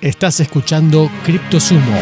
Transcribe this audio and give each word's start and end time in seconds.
Estás 0.00 0.38
escuchando 0.38 1.10
CryptoSumo. 1.24 1.98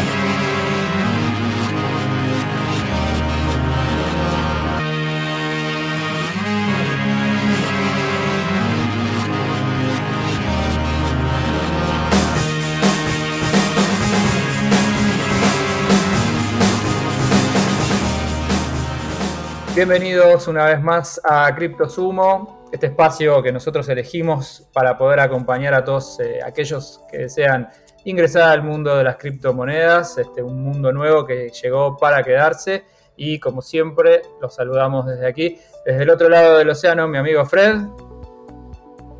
Bienvenidos 19.73 20.47
una 20.47 20.65
vez 20.65 20.83
más 20.83 21.19
a 21.23 21.53
CryptoSumo, 21.55 22.69
este 22.71 22.87
espacio 22.87 23.41
que 23.41 23.51
nosotros 23.51 23.89
elegimos 23.89 24.67
para 24.71 24.95
poder 24.95 25.19
acompañar 25.19 25.73
a 25.73 25.83
todos 25.83 26.19
eh, 26.19 26.39
aquellos 26.45 27.01
que 27.11 27.17
desean 27.19 27.69
ingresar 28.07 28.51
al 28.51 28.63
mundo 28.63 28.95
de 28.95 29.03
las 29.03 29.17
criptomonedas, 29.17 30.17
este, 30.17 30.41
un 30.41 30.63
mundo 30.63 30.93
nuevo 30.93 31.25
que 31.25 31.49
llegó 31.49 31.97
para 31.97 32.23
quedarse 32.23 32.85
y 33.17 33.37
como 33.37 33.61
siempre 33.61 34.21
los 34.41 34.55
saludamos 34.55 35.05
desde 35.05 35.27
aquí, 35.27 35.57
desde 35.85 36.03
el 36.03 36.09
otro 36.09 36.29
lado 36.29 36.57
del 36.57 36.69
océano, 36.69 37.05
mi 37.09 37.17
amigo 37.17 37.45
Fred. 37.45 37.81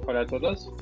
Hola 0.06 0.22
a 0.22 0.26
todos. 0.26 0.74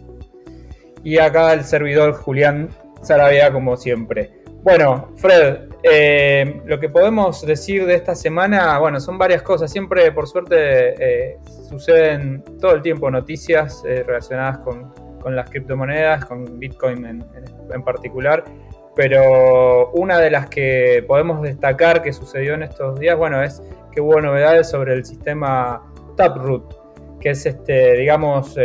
Y 1.03 1.17
acá 1.17 1.53
el 1.53 1.63
servidor 1.63 2.13
Julián 2.13 2.69
Sarabia 3.01 3.51
como 3.51 3.75
siempre. 3.75 4.43
Bueno, 4.61 5.09
Fred, 5.15 5.69
eh, 5.81 6.61
lo 6.65 6.79
que 6.79 6.89
podemos 6.89 7.43
decir 7.43 7.87
de 7.87 7.95
esta 7.95 8.13
semana, 8.13 8.77
bueno, 8.77 8.99
son 8.99 9.17
varias 9.17 9.41
cosas. 9.41 9.71
Siempre, 9.71 10.11
por 10.11 10.27
suerte, 10.27 10.53
eh, 10.99 11.37
suceden 11.69 12.43
todo 12.61 12.75
el 12.75 12.83
tiempo 12.83 13.09
noticias 13.09 13.83
eh, 13.87 14.03
relacionadas 14.05 14.59
con, 14.59 14.93
las 15.33 15.49
criptomonedas, 15.49 16.25
con 16.25 16.59
Bitcoin 16.59 17.05
en, 17.05 17.83
particular. 17.83 18.43
Pero 18.95 19.91
una 19.91 20.19
de 20.19 20.29
las 20.29 20.49
que 20.49 21.05
podemos 21.07 21.41
destacar 21.41 22.01
que 22.01 22.11
sucedió 22.11 22.55
en 22.55 22.63
estos 22.63 22.99
días, 22.99 23.17
bueno, 23.17 23.41
es 23.41 23.63
que 23.93 24.01
hubo 24.01 24.19
novedades 24.19 24.69
sobre 24.69 24.93
el 24.93 25.05
sistema 25.05 25.81
Taproot, 26.17 27.19
que 27.21 27.29
es 27.29 27.45
este, 27.45 27.93
digamos, 27.93 28.57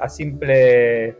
a 0.00 0.08
simple, 0.08 1.16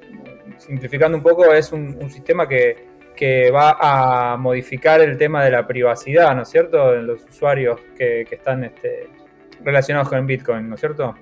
simplificando 0.59 1.17
un 1.17 1.23
poco, 1.23 1.53
es 1.53 1.73
un 1.73 2.11
sistema 2.11 2.47
que 2.49 2.91
que 3.21 3.51
va 3.51 3.77
a 3.79 4.39
modificar 4.39 5.03
el 5.03 5.19
tema 5.19 5.45
de 5.45 5.51
la 5.51 5.67
privacidad, 5.67 6.35
¿no 6.35 6.41
es 6.41 6.49
cierto?, 6.49 6.93
de 6.93 7.03
los 7.03 7.23
usuarios 7.27 7.79
que, 7.95 8.23
están 8.23 8.65
este, 8.65 9.11
relacionados 9.63 10.09
con 10.09 10.27
Bitcoin, 10.27 10.71
¿no 10.71 10.75
es 10.75 10.81
cierto? 10.81 11.15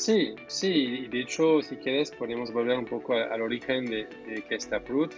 Sí, 0.00 0.34
sí, 0.46 1.08
de 1.10 1.20
hecho, 1.20 1.60
si 1.60 1.76
quieres, 1.76 2.10
podemos 2.10 2.50
volver 2.50 2.78
un 2.78 2.86
poco 2.86 3.12
al, 3.12 3.42
origen 3.42 3.84
de, 3.84 4.06
de 4.26 4.42
qué 4.48 4.54
está 4.54 4.80
Proof. 4.80 5.14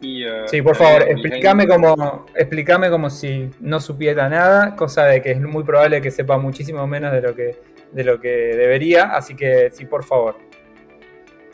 Y, 0.00 0.24
uh, 0.24 0.48
sí, 0.48 0.62
por 0.62 0.74
favor, 0.74 1.02
explícame 1.02 1.68
como, 1.68 2.24
explícame 2.34 2.88
como 2.88 3.10
si 3.10 3.50
no 3.60 3.78
supiera 3.78 4.26
nada, 4.30 4.74
cosa 4.74 5.04
de 5.04 5.20
que 5.20 5.32
es 5.32 5.40
muy 5.42 5.64
probable 5.64 6.00
que 6.00 6.10
sepa 6.10 6.38
muchísimo 6.38 6.86
menos 6.86 7.12
de 7.12 7.20
lo 7.20 7.34
que, 7.34 7.56
de 7.92 8.04
lo 8.04 8.18
que 8.18 8.28
debería, 8.56 9.04
así 9.14 9.36
que 9.36 9.70
sí, 9.70 9.84
por 9.84 10.02
favor. 10.02 10.38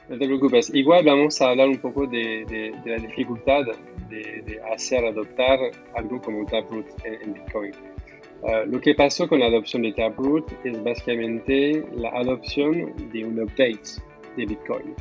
No 0.09 0.17
te 0.17 0.25
preocupes. 0.25 0.73
Igual 0.73 1.05
vamos 1.05 1.43
a 1.43 1.49
hablar 1.49 1.67
un 1.67 1.79
poco 1.79 2.07
de, 2.07 2.73
la 2.85 2.97
dificultad 2.97 3.63
de, 4.09 4.61
hacer 4.73 5.05
adoptar 5.05 5.59
algo 5.97 6.23
como 6.23 6.47
Taproot 6.47 6.87
en, 7.03 7.35
Bitcoin. 7.35 7.73
Lo 8.67 8.81
que 8.81 8.95
pasó 8.95 9.29
con 9.29 9.39
la 9.39 9.47
adopción 9.47 9.83
de 9.83 9.93
Taproot 9.93 10.51
es 10.65 10.83
básicamente 10.83 11.85
la 11.95 12.09
adopción 12.11 12.93
de 13.13 13.25
un 13.25 13.41
update 13.41 14.01
de 14.37 14.47
Bitcoin. 14.47 14.95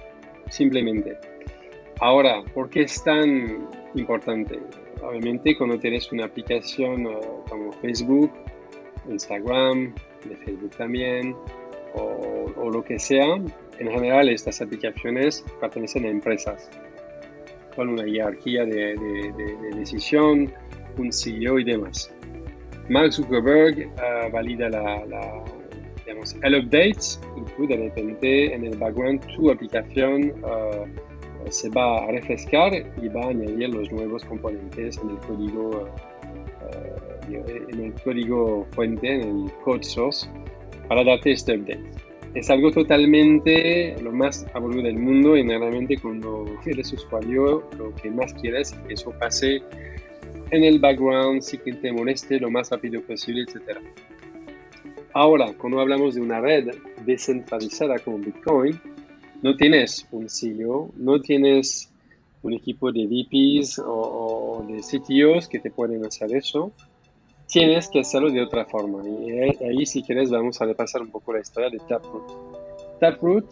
Simplemente. 0.50 1.18
Ahora, 2.00 2.44
¿por 2.54 2.70
qué 2.70 2.82
es 2.82 3.04
tan 3.04 3.68
importante? 3.96 4.60
Obviamente, 5.02 5.56
cuando 5.58 5.80
tienes 5.80 6.12
una 6.12 6.26
aplicación 6.26 7.08
uh, 7.08 7.44
como 7.50 7.72
Facebook, 7.74 8.32
Instagram, 9.10 9.96
de 10.26 10.36
Facebook 10.38 10.76
también, 10.78 11.36
o, 11.96 12.52
o 12.58 12.70
lo 12.70 12.84
que 12.84 13.00
sea, 13.00 13.36
en 13.82 13.90
general, 13.90 14.30
estas 14.30 14.62
aplicaciones 14.62 15.44
pertenecen 15.60 16.06
a 16.06 16.10
empresas 16.10 16.70
con 17.76 17.90
una 17.90 18.04
jerarquía 18.04 18.66
de, 18.66 18.96
decisión, 19.76 20.54
un 20.98 21.12
CEO 21.12 21.58
y 21.58 21.64
demás. 21.64 22.14
Mark 22.90 23.14
Zuckerberg 23.14 23.88
uh, 23.96 24.32
valida 24.32 24.70
la, 24.70 25.04
digamos, 26.06 26.36
el 26.44 26.56
update 26.56 27.20
y 27.38 27.56
tú 27.56 27.68
de 27.68 27.78
repente 27.78 28.54
en 28.54 28.66
el 28.66 28.78
background 28.78 29.26
tu 29.36 29.52
aplicación 29.52 30.34
uh, 30.44 30.86
se 31.50 31.70
va 31.70 32.04
a 32.04 32.12
refrescar 32.12 32.74
y 32.74 33.08
va 33.08 33.26
a 33.26 33.30
añadir 33.30 33.70
los 33.70 33.92
nuevos 33.92 34.24
componentes 34.26 34.98
en 34.98 35.10
el 35.12 35.18
código, 35.18 35.90
uh, 37.30 37.70
en 37.70 37.80
el 37.80 37.94
código 38.04 38.68
fuente, 38.72 39.16
en 39.16 39.22
el 39.22 39.52
code 39.64 39.84
source, 39.84 40.30
para 40.88 41.04
darte 41.04 41.32
este 41.32 41.58
update. 41.58 41.84
Es 42.34 42.50
algo 42.50 42.72
totalmente 42.72 43.96
lo 44.02 44.12
más 44.12 44.46
aburrido 44.54 44.84
del 44.84 44.98
mundo 44.98 45.36
y 45.36 45.46
realmente 45.46 45.98
cuando 45.98 46.46
eres 46.66 46.94
usuario 46.94 47.64
lo 47.78 47.94
que 47.96 48.10
más 48.10 48.34
quieres 48.36 48.72
es 48.72 48.80
que 48.80 48.94
eso 48.94 49.12
pase 49.20 49.62
en 50.52 50.64
el 50.64 50.80
background 50.80 51.42
sin 51.42 51.62
que 51.62 51.74
te 51.74 51.92
moleste 51.92 52.40
lo 52.40 52.52
más 52.52 52.70
rápido 52.70 53.02
posible, 53.02 53.44
etc. 53.44 53.80
Ahora, 55.14 55.54
cuando 55.58 55.80
hablamos 55.80 56.16
de 56.16 56.22
una 56.22 56.40
red 56.40 56.70
descentralizada 57.06 58.00
como 58.00 58.20
Bitcoin, 58.20 58.80
no 59.42 59.56
tienes 59.56 60.06
un 60.12 60.30
CEO, 60.30 60.92
no 60.96 61.20
tienes 61.20 61.90
un 62.44 62.54
equipo 62.54 62.92
de 62.92 63.08
VPs 63.08 63.80
o, 63.80 63.86
o 63.86 64.66
de 64.68 64.82
CTOs 64.82 65.48
que 65.48 65.60
te 65.60 65.72
pueden 65.72 66.06
hacer 66.06 66.36
eso, 66.36 66.72
tienes 67.48 67.90
que 67.90 68.00
hacerlo 68.00 68.30
de 68.30 68.42
otra 68.42 68.66
forma. 68.66 69.04
Y 69.08 69.32
ahí, 69.64 69.86
si 69.86 70.02
quieres, 70.04 70.30
vamos 70.30 70.62
a 70.62 70.66
repasar 70.66 71.02
un 71.02 71.12
poco 71.12 71.34
la 71.34 71.40
historia 71.40 71.70
de 71.70 71.80
Taproot. 71.80 73.00
Taproot 73.00 73.46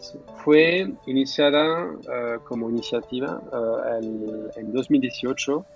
fue 0.44 0.92
iniciada 1.06 1.90
eh, 1.92 2.36
como 2.44 2.70
iniciativa 2.70 3.40
uh, 3.52 4.56
en 4.56 4.72
2018 4.72 5.66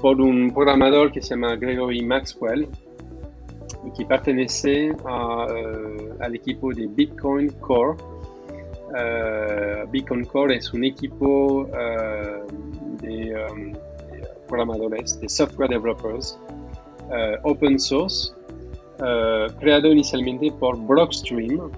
por 0.00 0.20
un 0.20 0.52
programador 0.52 1.12
que 1.12 1.20
se 1.22 1.30
llama 1.30 1.56
Gregory 1.56 2.02
Maxwell 2.02 2.68
y 3.84 3.90
que 3.96 4.04
pertenece 4.04 4.88
eh, 4.88 4.94
al 6.20 6.34
equipo 6.34 6.72
de 6.72 6.86
Bitcoin 6.86 7.50
Core. 7.60 7.96
Bitcoin 9.90 10.24
Core 10.24 10.56
es 10.56 10.72
un 10.72 10.84
equipo 10.84 11.68
de, 13.02 13.34
um, 13.50 13.72
programadores, 14.48 15.20
de 15.20 15.28
software 15.28 15.68
developers 15.68 16.38
eh, 17.12 17.36
open 17.44 17.78
source, 17.78 18.32
eh, 18.98 19.46
creado 19.60 19.92
inicialmente 19.92 20.50
por 20.58 20.76
Blockstream, 20.76 21.70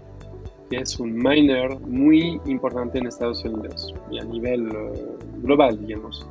que 0.71 0.79
es 0.79 0.99
un 0.99 1.15
miner 1.15 1.79
muy 1.81 2.41
importante 2.47 2.99
en 2.99 3.07
Estados 3.09 3.45
Unidos 3.45 3.95
y 4.11 4.19
a 4.19 4.25
nivel 4.25 4.69
eh, 4.69 5.07
global, 5.43 5.79
digamos. 5.87 6.27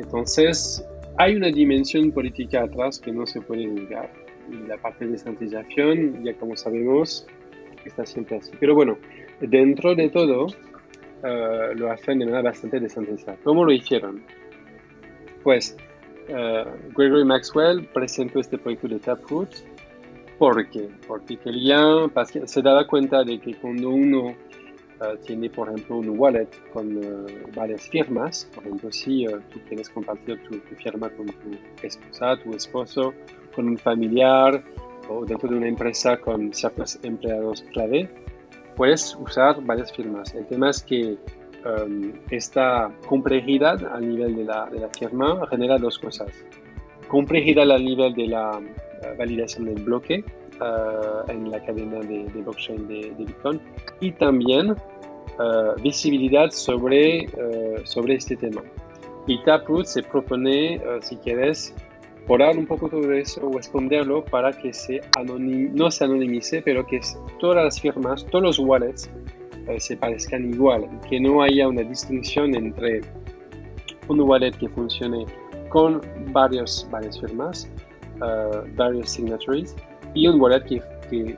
Entonces, 0.00 0.84
hay 1.18 1.36
una 1.36 1.48
dimensión 1.48 2.10
política 2.10 2.62
atrás 2.62 2.98
que 2.98 3.12
no 3.12 3.26
se 3.26 3.40
puede 3.40 3.66
negar. 3.66 4.10
Y 4.50 4.66
la 4.66 4.76
parte 4.78 5.04
de 5.04 5.12
descentralización, 5.12 6.24
ya 6.24 6.34
como 6.34 6.56
sabemos, 6.56 7.26
está 7.84 8.06
siempre 8.06 8.38
así. 8.38 8.50
Pero 8.58 8.74
bueno, 8.74 8.98
dentro 9.40 9.94
de 9.94 10.08
todo, 10.08 10.46
lo 11.22 11.90
hacen 11.90 12.18
de 12.18 12.24
manera 12.24 12.42
bastante 12.42 12.80
descentralizada. 12.80 13.36
¿Cómo 13.44 13.64
lo 13.64 13.72
hicieron? 13.72 14.22
Pues 15.42 15.76
eh, 16.28 16.64
Gregory 16.96 17.24
Maxwell 17.24 17.86
presentó 17.92 18.40
este 18.40 18.58
proyecto 18.58 18.88
de 18.88 18.98
Taproot. 18.98 19.50
¿Por 20.38 20.68
qué? 20.70 20.88
Porque 21.06 21.38
se 22.46 22.62
daba 22.62 22.86
cuenta 22.86 23.22
de 23.24 23.38
que 23.38 23.54
cuando 23.56 23.90
uno 23.90 24.34
eh, 25.02 25.18
tiene, 25.26 25.50
por 25.50 25.68
ejemplo, 25.68 25.96
un 25.96 26.18
wallet 26.18 26.48
con 26.72 27.02
eh, 27.02 27.44
varias 27.54 27.88
firmas, 27.88 28.48
por 28.54 28.64
ejemplo, 28.64 28.92
si 28.92 29.26
tú 29.52 29.60
quieres 29.68 29.88
compartir 29.88 30.42
tu, 30.44 30.56
firma 30.76 31.08
con 31.10 31.26
tu 31.26 31.86
esposa, 31.86 32.36
tu 32.42 32.54
esposo, 32.54 33.14
con 33.54 33.68
un 33.68 33.78
familiar 33.78 34.62
o 35.08 35.24
dentro 35.24 35.48
de 35.48 35.56
una 35.56 35.68
empresa 35.68 36.16
con 36.18 36.52
ciertos 36.52 36.98
empleados 37.02 37.62
clave, 37.72 38.08
puedes 38.76 39.16
usar 39.16 39.60
varias 39.64 39.92
firmas. 39.92 40.34
El 40.34 40.46
tema 40.46 40.70
es 40.70 40.82
que 40.82 41.18
Um, 41.62 42.14
esta 42.30 42.90
complejidad 43.06 43.84
a 43.94 44.00
nivel 44.00 44.34
de 44.34 44.44
la, 44.44 44.64
de 44.70 44.80
la, 44.80 44.88
firma 44.88 45.46
genera 45.50 45.76
dos 45.76 45.98
cosas. 45.98 46.30
Complejidad 47.06 47.70
al 47.70 47.84
nivel 47.84 48.14
de 48.14 48.28
la 48.28 48.58
uh, 48.58 49.18
validación 49.18 49.66
del 49.66 49.82
bloque 49.82 50.24
uh, 50.58 51.30
en 51.30 51.50
la 51.50 51.62
cadena 51.62 52.00
de, 52.00 52.24
blockchain 52.32 52.88
de, 52.88 53.12
Bitcoin 53.18 53.60
y 54.00 54.10
también 54.12 54.74
uh, 55.40 55.80
visibilidad 55.82 56.50
sobre, 56.50 57.28
sobre 57.84 58.14
este 58.14 58.36
tema. 58.36 58.62
Y 59.26 59.42
Taproot 59.44 59.86
se 59.86 60.02
propone, 60.02 60.80
si 61.00 61.16
quieres, 61.16 61.74
borrar 62.26 62.56
un 62.56 62.66
poco 62.66 62.88
todo 62.88 63.12
eso 63.12 63.46
o 63.46 63.58
esconderlo 63.58 64.24
para 64.24 64.52
que 64.52 64.72
se 64.72 65.00
no 65.24 65.90
se 65.90 66.04
anonimice, 66.04 66.62
pero 66.62 66.86
que 66.86 67.00
todas 67.38 67.64
las 67.64 67.80
firmas, 67.80 68.24
todos 68.26 68.42
los 68.44 68.58
wallets 68.58 69.10
se 69.78 69.96
parezcan 69.96 70.52
igual, 70.52 70.88
que 71.08 71.20
no 71.20 71.42
haya 71.42 71.68
una 71.68 71.82
distinción 71.82 72.54
entre 72.54 73.02
un 74.10 74.20
wallet 74.20 74.52
que 74.52 74.68
funcione 74.68 75.24
con 75.68 76.00
varios, 76.32 76.86
varias 76.90 77.18
firmas, 77.20 77.68
uh, 78.16 78.66
varios 78.76 79.10
signatories 79.10 79.74
y 80.14 80.26
un 80.26 80.40
wallet 80.40 80.64
que, 80.64 80.82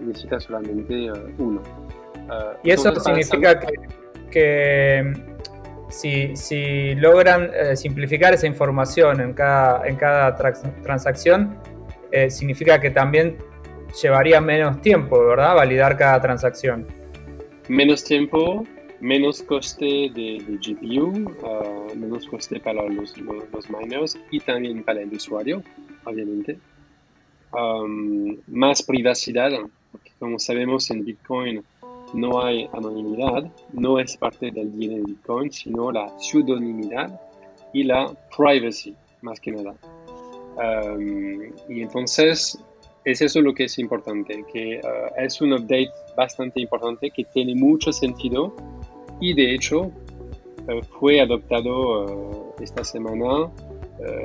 necesita 0.01 0.41
solamente 0.41 1.11
uh, 1.11 1.17
uno. 1.39 1.63
Uh, 2.29 2.57
y 2.63 2.71
eso 2.71 2.95
significa 3.01 3.59
que, 3.59 3.73
que 4.31 5.13
si, 5.93 6.35
si, 6.37 6.95
logran 6.95 7.51
eh, 7.55 7.77
simplificar 7.77 8.33
esa 8.33 8.47
información 8.47 9.21
en 9.21 9.35
cada, 9.35 9.87
en 9.87 9.97
cada 9.97 10.35
transacción, 10.83 11.59
eh, 12.11 12.31
significa 12.31 12.81
que 12.81 12.91
también 12.91 13.37
llevaría 14.01 14.41
menos 14.41 14.81
tiempo, 14.81 15.25
¿verdad? 15.27 15.55
Validar 15.55 15.97
cada 15.97 16.21
transacción. 16.21 16.87
Menos 17.69 18.05
tiempo, 18.05 18.67
menos 19.01 19.43
coste 19.43 20.11
de, 20.15 20.43
GPU, 20.65 21.29
uh, 21.43 21.95
menos 21.95 22.27
coste 22.27 22.59
para 22.59 22.83
los, 22.85 23.15
los, 23.19 23.71
miners 23.71 24.19
y 24.31 24.41
también 24.41 24.83
para 24.83 25.03
el 25.03 25.13
usuario, 25.13 25.63
obviamente. 26.05 26.59
Um, 27.53 28.39
más 28.47 28.83
privacidad, 28.83 29.51
porque 29.91 30.11
como 30.19 30.39
sabemos 30.39 30.91
en 30.91 31.05
Bitcoin 31.05 31.63
no 32.15 32.43
hay 32.43 32.69
anonimidad, 32.73 33.51
no 33.73 33.99
es 33.99 34.17
parte 34.17 34.51
del 34.51 34.73
DNA 34.73 34.95
de 34.95 35.03
Bitcoin, 35.03 35.51
sino 35.51 35.91
la 35.93 36.09
pseudonimidad 36.19 37.21
y 37.73 37.85
la 37.85 38.13
privacy, 38.37 38.95
más 39.23 39.41
que 39.41 39.53
nada. 39.53 39.75
Y 41.69 41.83
entonces 41.83 42.59
es 43.05 43.21
eso 43.21 43.41
lo 43.41 43.55
que 43.55 43.65
es 43.65 43.79
importante, 43.79 44.45
que 44.53 44.81
uh, 44.83 45.21
es 45.21 45.41
un 45.41 45.53
update 45.53 45.91
bastante 46.17 46.61
importante 46.61 47.11
que 47.11 47.25
tiene 47.25 47.55
mucho 47.55 47.93
sentido 47.93 48.55
y 49.21 49.35
de 49.35 49.55
hecho 49.55 49.81
uh, 49.81 50.83
fue 51.01 51.21
adoptado 51.21 52.05
uh, 52.05 52.63
esta 52.63 52.85
semana 52.85 53.51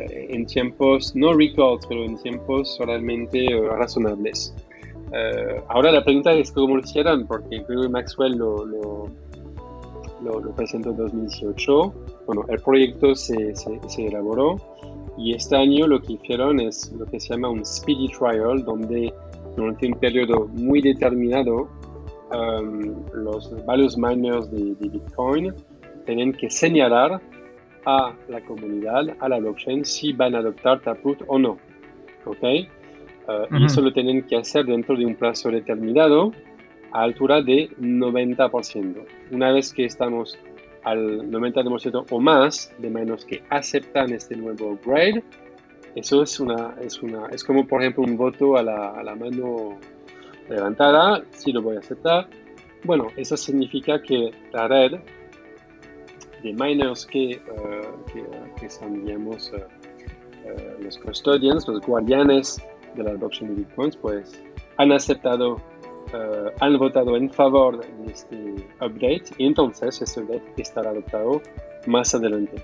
en 0.10 0.48
tiempos, 0.48 1.16
no 1.16 1.34
records, 1.36 1.86
pero 1.86 2.04
en 2.04 2.18
tiempos 2.18 2.80
realmente 2.80 3.46
razonables. 3.70 4.52
Ahora 5.70 5.92
la 5.92 6.04
pregunta 6.04 6.34
es 6.34 6.52
cómo 6.52 6.76
lo 6.76 6.82
hicieron, 6.82 7.26
porque 7.28 7.64
Gregory 7.68 7.90
Maxwell 7.90 8.38
lo, 8.38 8.66
lo, 8.66 9.10
lo, 10.22 10.56
presentó 10.56 10.90
en 10.92 10.98
2018. 10.98 11.94
Bueno, 12.26 12.44
el 12.50 12.60
proyecto 12.60 13.16
se, 13.16 13.56
se, 13.56 13.80
se 13.88 14.08
elaboró 14.08 14.58
y 15.18 15.34
este 15.34 15.56
año 15.56 15.88
lo 15.88 16.00
que 16.00 16.14
hicieron 16.14 16.60
es 16.60 16.92
lo 16.94 17.06
que 17.06 17.20
se 17.20 17.34
llama 17.34 17.50
un 17.50 17.66
speedy 17.66 18.08
trial, 18.10 18.64
donde 18.64 19.12
durante 19.56 19.88
un 19.88 20.00
periodo 20.00 20.48
muy 20.50 20.82
determinado 20.82 21.68
um, 22.32 23.04
los 23.14 23.54
varios 23.66 23.98
miners 23.98 24.50
de, 24.52 24.76
Bitcoin 24.80 25.54
tienen 26.06 26.34
que 26.34 26.50
señalar 26.50 27.20
a 27.86 28.14
la 28.30 28.42
comunidad, 28.42 29.16
a 29.20 29.30
la 29.30 29.40
blockchain, 29.40 29.84
si 29.84 30.14
van 30.14 30.36
a 30.36 30.40
adoptar 30.40 30.82
Taproot 30.82 31.24
o 31.28 31.40
no. 31.40 31.58
¿Ok? 32.26 32.68
Uh, 33.28 33.58
y 33.58 33.66
eso 33.66 33.82
lo 33.82 33.92
tienen 33.92 34.24
que 34.24 34.38
hacer 34.38 34.66
dentro 34.66 34.96
de 34.96 35.06
un 35.06 35.16
plazo 35.16 35.50
determinado 35.50 36.32
a 36.94 37.02
altura 37.02 37.42
de 37.42 37.70
90%. 37.78 39.06
Una 39.32 39.52
vez 39.52 39.74
que 39.74 39.86
estamos 39.86 40.38
al 40.84 41.30
90% 41.30 42.06
o 42.10 42.20
más 42.22 42.74
de 42.78 42.90
menos 42.90 43.26
que 43.26 43.44
aceptan 43.50 44.14
este 44.14 44.38
nuevo 44.38 44.80
grade, 44.86 45.24
eso 45.96 46.24
es 46.24 46.40
una, 46.40 46.76
es 46.82 47.02
una, 47.04 47.28
es 47.28 47.44
como 47.44 47.68
por 47.68 47.82
ejemplo 47.82 48.04
un 48.04 48.16
voto 48.16 48.56
a 48.56 48.64
la, 48.64 48.92
a 48.92 49.04
la 49.04 49.16
mano 49.16 49.78
levantada, 50.50 51.24
si 51.32 51.52
lo 51.52 51.62
voy 51.62 51.76
a 51.76 51.80
aceptar. 51.80 52.30
Bueno, 52.84 53.08
eso 53.18 53.36
significa 53.36 54.02
que 54.02 54.32
la 54.54 54.68
red 54.68 55.00
de 56.44 56.54
miners 56.54 57.06
que, 57.06 57.42
uh, 57.52 58.60
que, 58.60 58.70
son, 58.70 59.04
digamos, 59.06 59.52
uh, 59.52 59.58
uh, 59.58 60.84
los 60.84 60.98
custodians, 61.00 61.68
los 61.68 61.82
guardianes 61.82 62.62
de 62.98 63.04
la 63.04 63.12
adopción 63.12 63.50
de 63.50 63.62
bitcoins, 63.62 63.96
pues 63.96 64.44
han 64.78 64.92
aceptado 64.92 65.62
uh, 66.14 66.50
han 66.60 66.78
votado 66.78 67.16
en 67.16 67.30
favor 67.30 67.80
de 67.80 68.12
este 68.12 68.38
update 68.82 69.26
y 69.38 69.46
entonces 69.46 70.02
este 70.02 70.22
update 70.22 70.62
estará 70.62 70.90
adoptado 70.92 71.42
más 71.86 72.14
adelante. 72.14 72.62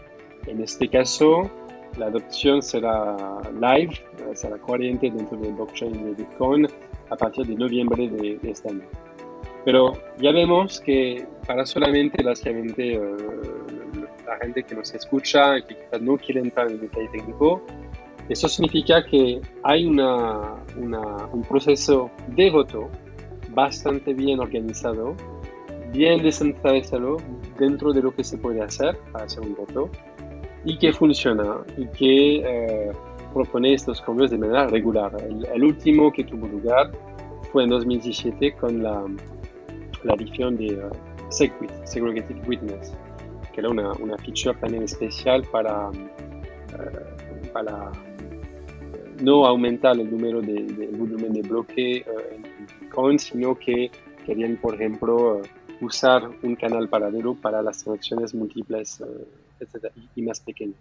En 0.47 0.61
este 0.61 0.87
caso, 0.89 1.49
la 1.97 2.07
adopción 2.07 2.61
será 2.61 3.41
live, 3.53 3.93
uh, 4.27 4.35
será 4.35 4.57
corriente 4.57 5.09
dentro 5.09 5.37
del 5.37 5.53
blockchain 5.53 5.93
de 5.93 6.23
Bitcoin 6.23 6.67
a 7.09 7.15
partir 7.15 7.45
de 7.45 7.55
noviembre 7.55 8.09
de, 8.09 8.39
este 8.43 8.69
año. 8.69 8.83
Pero 9.65 9.93
ya 10.17 10.31
vemos 10.31 10.81
que 10.81 11.25
para 11.47 11.65
solamente 11.65 12.21
básicamente 12.21 12.99
uh, 12.99 14.23
la 14.25 14.37
gente 14.41 14.63
que 14.63 14.75
nos 14.75 14.93
escucha 14.93 15.57
y 15.57 15.63
que 15.63 15.75
quizás 15.75 16.01
no 16.01 16.17
quiere 16.17 16.41
entrar 16.41 16.69
en 16.69 16.81
detalle 16.81 17.07
técnico, 17.09 17.61
eso 18.29 18.47
significa 18.47 19.03
que 19.05 19.41
hay 19.63 19.85
una, 19.85 20.55
una, 20.77 21.25
un 21.31 21.41
proceso 21.43 22.09
de 22.29 22.49
voto 22.49 22.89
bastante 23.49 24.13
bien 24.13 24.39
organizado, 24.39 25.15
bien 25.91 26.23
descentralizado 26.23 27.17
dentro 27.59 27.91
de 27.91 28.01
lo 28.01 28.15
que 28.15 28.23
se 28.23 28.37
puede 28.37 28.61
hacer 28.61 28.97
para 29.11 29.25
hacer 29.25 29.41
un 29.41 29.55
voto 29.55 29.89
y 30.65 30.77
que 30.77 30.93
funciona 30.93 31.57
y 31.77 31.85
que 31.87 32.35
eh, 32.37 32.91
propone 33.33 33.73
estos 33.73 34.01
cambios 34.01 34.31
de 34.31 34.37
manera 34.37 34.67
regular. 34.67 35.11
El, 35.53 35.63
último 35.63 36.11
que 36.11 36.23
tuvo 36.23 36.47
lugar 36.47 36.91
fue 37.51 37.63
en 37.63 37.69
2017 37.69 38.53
con 38.53 38.81
la, 38.81 39.03
la 40.03 40.13
edición 40.13 40.55
de 40.55 40.75
uh, 40.75 40.89
Segregated 41.29 42.47
Witness, 42.47 42.93
que 43.53 43.59
era 43.59 43.69
una, 43.69 43.91
una 43.93 44.17
feature 44.19 44.57
también 44.59 44.83
especial 44.83 45.43
para, 45.51 45.89
uh, 45.89 47.51
para 47.51 47.91
no 49.23 49.45
aumentar 49.45 49.97
el 49.99 50.09
número 50.11 50.41
de, 50.41 50.63
de 50.63 50.87
volumen 50.87 51.33
de 51.33 51.41
bloque 51.41 52.05
uh, 52.05 53.09
en 53.09 53.19
sino 53.19 53.55
que 53.55 53.89
querían, 54.25 54.57
por 54.57 54.75
ejemplo, 54.75 55.41
usar 55.81 56.29
un 56.43 56.55
canal 56.55 56.87
paralelo 56.89 57.35
para 57.35 57.61
las 57.61 57.83
conexiones 57.83 58.33
múltiples 58.33 59.01
eh, 59.01 59.89
y 60.15 60.21
más 60.21 60.39
pequeñas. 60.39 60.77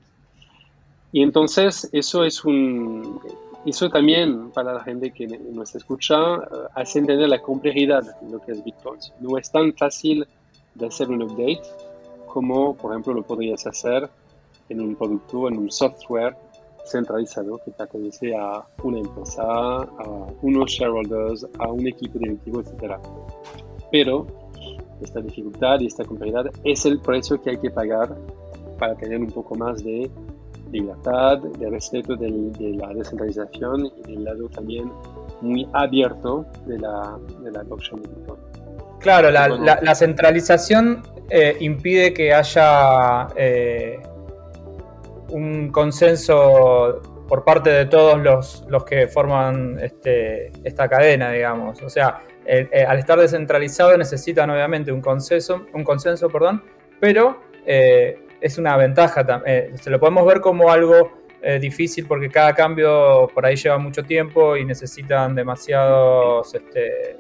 Y 1.12 1.22
entonces 1.22 1.88
eso 1.92 2.24
es 2.24 2.44
un, 2.44 3.20
eso 3.64 3.88
también 3.90 4.50
para 4.50 4.74
la 4.74 4.80
gente 4.80 5.10
que 5.10 5.26
nos 5.26 5.74
escucha 5.74 6.16
eh, 6.16 6.38
hace 6.74 6.98
entender 6.98 7.28
la 7.28 7.40
complejidad 7.40 8.02
de 8.20 8.30
lo 8.30 8.40
que 8.40 8.52
es 8.52 8.64
Bitcoin. 8.64 9.00
No 9.20 9.38
es 9.38 9.50
tan 9.50 9.72
fácil 9.74 10.26
de 10.74 10.86
hacer 10.86 11.08
un 11.10 11.22
update 11.22 11.62
como, 12.26 12.74
por 12.74 12.92
ejemplo, 12.92 13.14
lo 13.14 13.22
podrías 13.22 13.66
hacer 13.66 14.08
en 14.68 14.80
un 14.80 14.96
producto, 14.96 15.48
en 15.48 15.58
un 15.58 15.70
software 15.70 16.34
centralizado 16.84 17.58
que 17.64 17.70
pertenece 17.70 18.34
a 18.36 18.62
una 18.82 18.98
empresa, 18.98 19.42
a 19.42 20.26
unos 20.42 20.70
shareholders, 20.70 21.46
a 21.58 21.70
un 21.70 21.86
equipo 21.86 22.18
directivo, 22.18 22.60
etc. 22.60 22.96
Pero 23.90 24.26
esta 25.00 25.20
dificultad 25.20 25.80
y 25.80 25.86
esta 25.86 26.04
complejidad 26.04 26.46
es 26.64 26.84
el 26.86 27.00
precio 27.00 27.40
que 27.40 27.50
hay 27.50 27.58
que 27.58 27.70
pagar 27.70 28.16
para 28.78 28.94
tener 28.96 29.20
un 29.20 29.30
poco 29.30 29.54
más 29.54 29.82
de 29.82 30.10
libertad, 30.72 31.38
de 31.38 31.70
respeto 31.70 32.16
de 32.16 32.30
la 32.76 32.88
descentralización 32.94 33.86
y 33.86 34.12
del 34.12 34.24
lado 34.24 34.48
también 34.48 34.90
muy 35.40 35.68
abierto 35.72 36.46
de 36.66 36.78
la, 36.78 37.18
de 37.42 37.50
la 37.50 37.62
blockchain. 37.62 38.02
Claro, 39.00 39.30
la, 39.30 39.48
la, 39.48 39.94
centralización 39.94 41.02
eh, 41.28 41.56
impide 41.60 42.14
que 42.14 42.32
haya 42.32 43.26
eh, 43.36 44.00
un 45.32 45.70
consenso 45.70 47.24
por 47.26 47.44
parte 47.44 47.70
de 47.70 47.86
todos 47.86 48.20
los, 48.20 48.64
los 48.68 48.84
que 48.84 49.08
forman 49.08 49.78
este, 49.80 50.52
esta 50.64 50.88
cadena, 50.88 51.30
digamos. 51.30 51.82
O 51.82 51.88
sea, 51.88 52.22
al 52.86 52.98
estar 52.98 53.18
descentralizado 53.18 53.96
necesitan 53.96 54.50
obviamente 54.50 54.92
un 54.92 55.00
consenso, 55.00 55.66
un 55.72 55.84
consenso 55.84 56.28
perdón, 56.28 56.62
pero 57.00 57.40
eh, 57.64 58.26
es 58.40 58.58
una 58.58 58.76
ventaja. 58.76 59.24
Eh, 59.46 59.72
se 59.80 59.88
lo 59.88 59.98
podemos 59.98 60.26
ver 60.26 60.40
como 60.40 60.70
algo 60.70 61.12
eh, 61.40 61.58
difícil 61.58 62.06
porque 62.06 62.28
cada 62.28 62.54
cambio 62.54 63.28
por 63.32 63.46
ahí 63.46 63.56
lleva 63.56 63.78
mucho 63.78 64.02
tiempo 64.02 64.56
y 64.56 64.66
necesitan 64.66 65.34
demasiados, 65.34 66.54
este, 66.54 67.16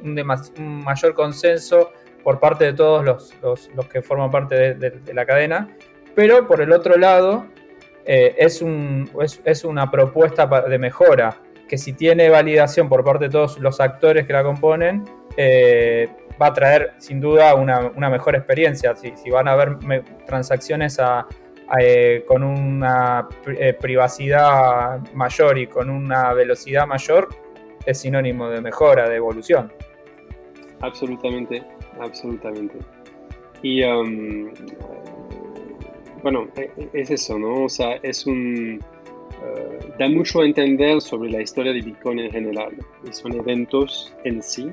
un, 0.00 0.84
mayor 0.84 1.14
consenso 1.14 1.90
por 2.22 2.38
parte 2.38 2.66
de 2.66 2.72
todos 2.74 3.04
los, 3.04 3.34
los, 3.42 3.86
que 3.88 4.00
forman 4.00 4.30
parte 4.30 4.74
de 4.74 5.12
la 5.12 5.26
cadena 5.26 5.76
pero 6.14 6.46
por 6.46 6.60
el 6.60 6.72
otro 6.72 6.96
lado 6.96 7.46
eh, 8.06 8.34
es, 8.38 8.62
un, 8.62 9.10
es, 9.44 9.64
una 9.64 9.90
propuesta 9.90 10.46
de 10.46 10.78
mejora 10.78 11.36
que 11.68 11.78
si 11.78 11.94
tiene 11.94 12.28
validación 12.28 12.88
por 12.88 13.02
parte 13.04 13.24
de 13.24 13.30
todos 13.30 13.58
los 13.58 13.80
actores 13.80 14.26
que 14.26 14.32
la 14.32 14.42
componen, 14.42 15.04
eh, 15.36 16.08
va 16.40 16.48
a 16.48 16.52
traer 16.52 16.92
sin 16.98 17.20
duda 17.20 17.54
una, 17.54 18.10
mejor 18.10 18.36
experiencia. 18.36 18.94
Si, 18.94 19.30
van 19.30 19.48
a 19.48 19.52
haber 19.52 19.78
transacciones 20.26 20.98
eh, 21.80 22.24
con 22.28 22.42
una 22.42 23.26
privacidad 23.80 25.00
mayor 25.14 25.58
y 25.58 25.66
con 25.66 25.88
una 25.88 26.34
velocidad 26.34 26.86
mayor, 26.86 27.28
es 27.86 28.00
sinónimo 28.00 28.50
de 28.50 28.60
mejora, 28.60 29.08
de 29.08 29.16
evolución. 29.16 29.72
Absolutamente, 30.80 31.62
absolutamente. 31.98 32.78
Y 33.62 33.82
um, 33.82 34.52
bueno, 36.24 36.48
e, 36.56 36.70
e, 36.76 36.90
es 36.94 37.10
eso, 37.10 37.38
¿no? 37.38 37.64
O 37.64 37.68
sea, 37.68 37.96
es 38.02 38.26
un... 38.26 38.80
Eh, 39.44 39.92
da 39.98 40.08
mucho 40.08 40.40
a 40.40 40.46
entender 40.46 41.00
sobre 41.02 41.30
la 41.30 41.42
historia 41.42 41.72
de 41.72 41.82
Bitcoin 41.82 42.18
en 42.18 42.32
general. 42.32 42.72
Y 43.06 43.12
son 43.12 43.34
eventos 43.34 44.12
en 44.24 44.42
sí. 44.42 44.72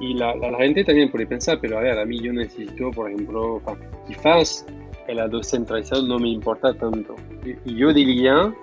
y 0.00 0.14
la, 0.14 0.34
gente 0.58 0.84
también 0.84 1.10
puede 1.10 1.26
pensar, 1.26 1.58
pero 1.60 1.78
a 1.78 1.82
ver, 1.82 1.98
a 1.98 2.06
mí 2.06 2.18
yo 2.18 2.32
necesito, 2.32 2.90
por 2.90 3.10
ejemplo, 3.10 3.60
quizás 4.08 4.64
el 5.06 5.18
lado 5.18 5.42
centralizado 5.42 6.06
no 6.06 6.18
me 6.18 6.30
importa 6.30 6.72
tanto. 6.72 7.14
Y, 7.44 7.76
yo 7.76 7.92
diría, 7.92 8.54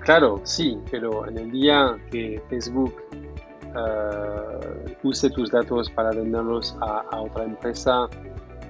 claro, 0.00 0.42
sí, 0.44 0.76
pero 0.90 1.26
en 1.26 1.38
el 1.38 1.50
día 1.52 1.96
que 2.10 2.38
Facebook 2.50 2.94
uh, 3.74 5.08
use 5.08 5.30
tus 5.30 5.50
datos 5.50 5.90
para 5.90 6.10
venderlos 6.10 6.76
a, 6.82 7.00
a 7.10 7.22
otra 7.22 7.44
empresa 7.44 8.10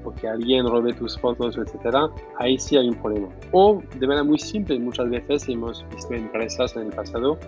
o 0.04 0.12
que 0.12 0.28
alguien 0.28 0.66
robe 0.66 0.92
tus 0.92 1.19
fotos, 1.19 1.57
etcétera, 1.57 2.09
ahí 2.38 2.59
sí 2.59 2.76
hay 2.76 2.88
un 2.88 2.97
problema. 2.97 3.28
O 3.52 3.83
de 3.99 4.07
manera 4.07 4.25
muy 4.25 4.38
simple, 4.38 4.78
muchas 4.78 5.09
veces 5.11 5.49
hemos 5.49 5.85
visto 5.95 6.14
empresas 6.14 6.76
en 6.76 6.85
el 6.85 6.92
pasado 6.92 7.38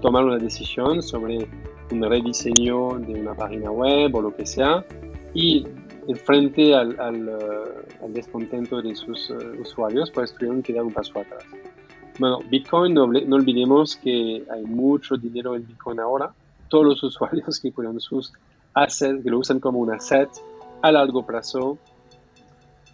tomar 0.00 0.24
una 0.24 0.38
decisión 0.38 1.02
sobre 1.02 1.48
un 1.90 2.02
rediseño 2.02 2.98
de 2.98 3.20
una 3.20 3.34
página 3.34 3.70
web 3.70 4.14
o 4.14 4.22
lo 4.22 4.34
que 4.34 4.46
sea 4.46 4.84
y 5.34 5.66
frente 6.24 6.74
al, 6.74 6.98
al, 7.00 7.28
uh, 7.28 8.04
al 8.04 8.12
descontento 8.12 8.80
de 8.80 8.94
sus 8.94 9.30
uh, 9.30 9.60
usuarios, 9.60 10.10
pues 10.10 10.32
tuvieron 10.34 10.62
que 10.62 10.72
dar 10.72 10.84
un 10.84 10.92
paso 10.92 11.20
atrás. 11.20 11.44
Bueno, 12.18 12.38
Bitcoin, 12.50 12.94
no, 12.94 13.06
no, 13.06 13.36
olvidemos 13.36 13.96
que 13.96 14.42
hay 14.50 14.64
mucho 14.64 15.16
dinero 15.16 15.54
en 15.54 15.66
Bitcoin 15.66 16.00
ahora. 16.00 16.32
Todos 16.68 16.86
los 16.86 17.02
usuarios 17.04 17.60
que 17.60 17.70
ponen 17.70 18.00
sus 18.00 18.32
assets, 18.74 19.22
que 19.22 19.30
lo 19.30 19.38
usan 19.38 19.60
como 19.60 19.80
un 19.80 19.92
asset 19.92 20.28
a 20.82 20.92
largo 20.92 21.24
plazo, 21.24 21.78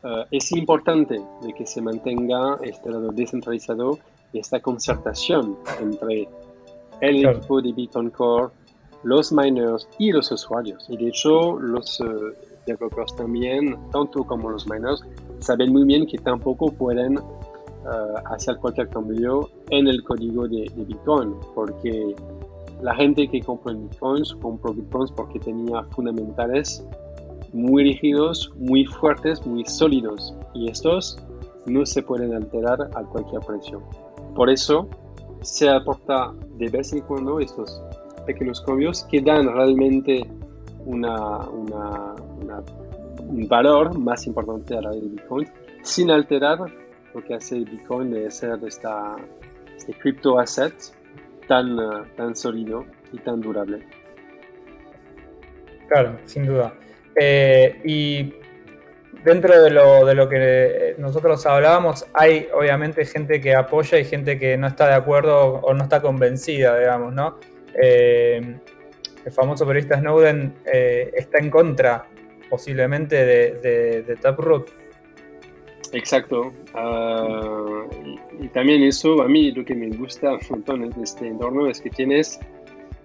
uh, 0.02 0.24
es 0.30 0.52
importante 0.52 1.20
de 1.42 1.52
que 1.52 1.66
se 1.66 1.80
mantenga 1.80 2.58
este 2.62 2.90
lado 2.90 3.10
descentralizado 3.12 3.98
y 4.32 4.38
esta 4.38 4.60
concertación 4.60 5.56
entre 5.80 6.28
el 7.00 7.26
equipo 7.26 7.60
de 7.60 7.72
Bitcoin 7.72 8.10
Core, 8.10 8.52
los 9.02 9.32
miners 9.32 9.88
y 9.98 10.12
los 10.12 10.30
usuarios. 10.32 10.86
Y 10.88 10.96
de 10.96 11.08
hecho, 11.08 11.58
los 11.58 12.00
developers 12.66 13.14
también, 13.16 13.76
tanto 13.92 14.24
como 14.24 14.50
los 14.50 14.66
miners, 14.68 15.04
saben 15.40 15.72
muy 15.72 15.84
bien 15.84 16.06
que 16.06 16.18
tampoco 16.18 16.72
pueden 16.72 17.18
uh, 17.18 17.22
hacer 18.26 18.56
cualquier 18.56 18.88
cambio 18.88 19.48
en 19.70 19.86
el 19.88 20.02
código 20.02 20.48
de, 20.48 20.70
de, 20.74 20.84
Bitcoin, 20.84 21.34
porque 21.54 22.14
la 22.82 22.94
gente 22.94 23.28
que 23.28 23.40
compró 23.40 23.72
en 23.72 23.88
Bitcoins 23.88 24.34
compró 24.40 24.72
Bitcoins 24.72 25.12
porque 25.12 25.38
tenía 25.38 25.82
fundamentales 25.84 26.84
muy 27.54 27.84
rígidos, 27.84 28.52
muy 28.56 28.84
fuertes, 28.84 29.46
muy 29.46 29.64
sólidos, 29.64 30.34
y 30.54 30.68
estos 30.68 31.16
no 31.66 31.86
se 31.86 32.02
pueden 32.02 32.34
alterar 32.34 32.90
a 32.94 33.02
cualquier 33.04 33.40
precio. 33.42 33.80
Por 34.34 34.50
eso 34.50 34.88
se 35.42 35.70
aporta 35.70 36.32
de 36.58 36.68
vez 36.68 36.92
en 36.92 37.00
cuando 37.02 37.38
estos 37.38 37.80
pequeños 38.26 38.60
cambios 38.62 39.04
que 39.04 39.20
dan 39.20 39.46
realmente 39.46 40.26
una, 40.84 41.48
una, 41.48 42.14
un 43.18 43.48
valor 43.48 43.96
más 43.98 44.26
importante 44.26 44.76
a 44.76 44.82
la 44.82 44.90
de 44.90 45.00
Bitcoin 45.00 45.48
sin 45.82 46.10
alterar 46.10 46.58
lo 47.14 47.22
que 47.22 47.34
hace 47.34 47.60
Bitcoin 47.60 48.10
de 48.10 48.30
ser 48.30 48.58
esta, 48.66 49.16
este 49.76 49.94
crypto 49.94 50.38
asset 50.38 50.74
tan, 51.46 51.76
tan 52.16 52.34
sólido 52.34 52.84
y 53.12 53.18
tan 53.18 53.40
durable. 53.40 53.86
Claro, 55.88 56.18
sin 56.24 56.46
duda. 56.46 56.74
Eh, 57.16 57.80
y 57.84 58.34
dentro 59.24 59.62
de 59.62 59.70
lo, 59.70 60.04
de 60.04 60.14
lo 60.14 60.28
que 60.28 60.94
nosotros 60.98 61.44
hablábamos, 61.46 62.06
hay 62.12 62.48
obviamente 62.54 63.04
gente 63.04 63.40
que 63.40 63.54
apoya 63.54 63.98
y 63.98 64.04
gente 64.04 64.38
que 64.38 64.56
no 64.56 64.66
está 64.66 64.88
de 64.88 64.94
acuerdo 64.94 65.54
o 65.54 65.74
no 65.74 65.84
está 65.84 66.02
convencida, 66.02 66.78
digamos, 66.78 67.14
¿no? 67.14 67.38
Eh, 67.80 68.58
el 69.24 69.32
famoso 69.32 69.66
periodista 69.66 69.98
Snowden 69.98 70.54
eh, 70.66 71.10
está 71.14 71.38
en 71.38 71.50
contra 71.50 72.06
posiblemente 72.50 73.24
de, 73.24 74.16
Taproot. 74.20 74.70
Exacto. 75.92 76.52
Ah, 76.74 77.84
y, 78.38 78.48
también 78.48 78.82
eso, 78.82 79.22
a 79.22 79.28
mí 79.28 79.52
lo 79.52 79.64
que 79.64 79.74
me 79.74 79.88
gusta 79.96 80.34
un 80.34 80.40
montón 80.50 80.90
de 80.90 81.02
este 81.02 81.26
entorno 81.26 81.68
es 81.68 81.80
que 81.80 81.90
tienes 81.90 82.40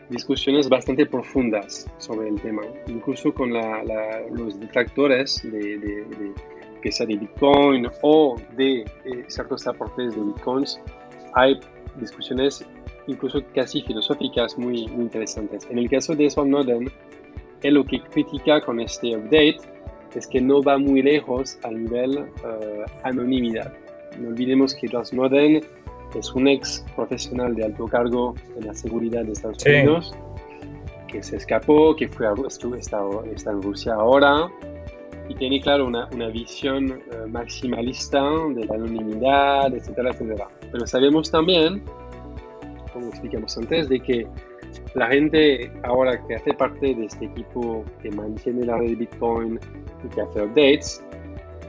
discusiones 0.09 0.67
bastante 0.67 1.05
profundas 1.05 1.87
sobre 1.97 2.29
el 2.29 2.41
tema, 2.41 2.63
incluso 2.87 3.33
con 3.33 3.53
los 3.53 4.59
detractores 4.59 5.41
de, 5.43 6.33
que 6.81 6.91
sea 6.91 7.05
de 7.05 7.17
Bitcoin 7.17 7.87
o 8.01 8.35
de, 8.57 8.85
de 9.03 9.25
ciertos 9.27 9.67
aportes 9.67 10.15
de 10.15 10.21
Bitcoins. 10.21 10.79
Hay 11.33 11.59
discusiones 11.99 12.65
incluso 13.07 13.41
casi 13.53 13.81
filosóficas 13.81 14.57
muy, 14.57 14.87
muy 14.87 15.03
interesantes. 15.03 15.67
En 15.69 15.79
el 15.79 15.89
caso 15.89 16.15
de 16.15 16.29
Snowden, 16.29 16.91
él 17.63 17.73
lo 17.73 17.83
que 17.83 18.01
critica 18.01 18.61
con 18.61 18.79
este 18.79 19.15
update 19.17 19.57
es 20.15 20.27
que 20.27 20.41
no 20.41 20.61
va 20.61 20.77
muy 20.77 21.01
lejos 21.01 21.57
a 21.63 21.69
nivel 21.69 22.19
uh, 22.19 22.85
anonimidad. 23.03 23.73
No 24.19 24.29
olvidemos 24.29 24.73
que 24.73 24.87
Edward 24.87 25.05
Snowden 25.07 25.61
es 26.15 26.33
un 26.33 26.47
ex 26.47 26.85
profesional 26.95 27.55
de 27.55 27.65
alto 27.65 27.85
cargo 27.85 28.35
en 28.57 28.67
la 28.67 28.73
seguridad 28.73 29.23
de 29.23 29.33
Estados 29.33 29.63
Unidos, 29.65 30.15
que 31.07 31.21
se 31.21 31.37
escapó, 31.37 31.95
que 31.95 32.07
fue 32.07 32.27
a, 32.27 32.33
está, 32.77 33.01
está 33.31 33.51
en 33.51 33.61
Rusia 33.61 33.93
ahora, 33.93 34.49
y 35.27 35.35
tiene, 35.35 35.61
claro, 35.61 35.85
una, 35.85 36.07
una 36.11 36.27
visión 36.29 36.91
uh, 36.91 37.27
maximalista 37.29 38.21
de 38.55 38.65
la 38.65 38.75
anonimidad, 38.75 39.73
etcétera, 39.73 40.09
etcétera. 40.09 40.47
Pero 40.71 40.87
sabemos 40.87 41.29
también 41.29 41.83
como 42.93 43.07
explicamos 43.07 43.57
antes, 43.57 43.89
de 43.89 43.99
que 43.99 44.27
la 44.93 45.07
gente 45.07 45.71
ahora 45.83 46.21
que 46.27 46.35
hace 46.35 46.53
parte 46.53 46.93
de 46.93 47.05
este 47.05 47.25
equipo 47.25 47.83
que 48.01 48.11
mantiene 48.11 48.65
la 48.65 48.77
red 48.77 48.89
de 48.89 48.95
Bitcoin 48.95 49.59
y 50.03 50.07
que 50.09 50.21
hace 50.21 50.41
updates, 50.41 51.03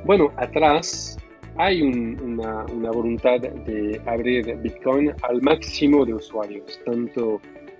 bueno, 0.04 0.30
atrás 0.36 1.18
hay 1.60 1.82
una, 1.82 2.64
una, 2.64 2.90
voluntad 2.90 3.38
de 3.40 4.00
abrir 4.06 4.56
Bitcoin 4.62 5.12
al 5.22 5.42
máximo 5.42 6.06
de 6.06 6.14
usuarios, 6.14 6.80
tanto 6.86 7.38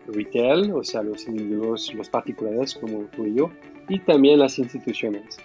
retail, 0.09 0.71
o 0.73 0.85
sea, 0.85 1.03
los 1.03 1.27
individuos, 1.27 1.95
los 1.95 2.11
particulares 2.11 2.75
como 2.75 3.05
tú 3.17 3.25
y 3.25 3.37
yo, 3.37 3.51
y 3.89 3.99
también 4.01 4.39
las 4.39 4.59
instituciones. 4.59 5.39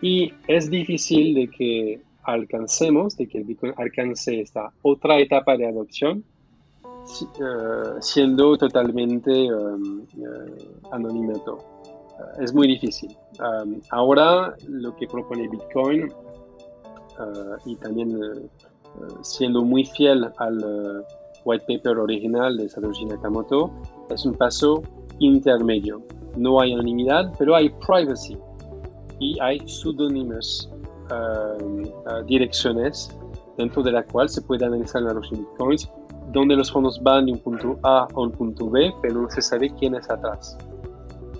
Y 0.00 0.32
es 0.48 0.70
difícil 0.70 1.34
de 1.34 1.48
que 1.48 2.00
alcancemos, 2.22 3.18
de 3.18 3.26
que 3.26 3.38
el 3.38 3.44
Bitcoin 3.44 3.74
alcance 3.76 4.40
esta 4.40 4.72
otra 4.80 5.18
etapa 5.18 5.58
de 5.58 5.66
adopción 5.66 6.24
eh, 6.82 8.00
siendo 8.00 8.56
totalmente 8.56 9.30
um, 9.52 10.00
eh, 10.00 10.80
anonimato. 10.92 11.58
Eh, 12.38 12.44
es 12.44 12.54
muy 12.54 12.68
difícil. 12.68 13.14
Um, 13.38 13.80
ahora 13.90 14.54
lo 14.66 14.96
que 14.96 15.06
propone 15.06 15.48
Bitcoin 15.48 16.10
y 17.64 17.76
también 17.76 18.18
siendo 19.22 19.62
muy 19.62 19.84
fiel 19.84 20.30
al 20.38 21.04
white 21.44 21.64
paper 21.66 21.98
original 21.98 22.56
de 22.56 22.68
Satoshi 22.68 23.04
Nakamoto, 23.06 23.70
es 24.10 24.24
un 24.24 24.34
paso 24.34 24.82
intermedio. 25.18 26.02
No 26.36 26.60
hay 26.60 26.72
anonimidad, 26.72 27.32
pero 27.38 27.54
hay 27.54 27.70
privacy 27.86 28.36
y 29.18 29.38
hay 29.40 29.60
pseudónimos 29.66 30.70
direcciones 32.26 33.16
dentro 33.56 33.82
de 33.82 33.92
la 33.92 34.04
cual 34.04 34.28
se 34.28 34.40
puede 34.42 34.64
analizar 34.64 35.02
la 35.02 35.12
los 35.12 35.30
bitcoins 35.30 35.90
donde 36.32 36.54
los 36.54 36.70
fondos 36.70 37.02
van 37.02 37.26
de 37.26 37.32
un 37.32 37.38
punto 37.40 37.78
A 37.82 38.06
a 38.14 38.20
un 38.20 38.30
punto 38.30 38.70
B, 38.70 38.94
pero 39.02 39.22
no 39.22 39.30
se 39.30 39.42
sabe 39.42 39.68
quién 39.70 39.96
es 39.96 40.08
atrás. 40.08 40.56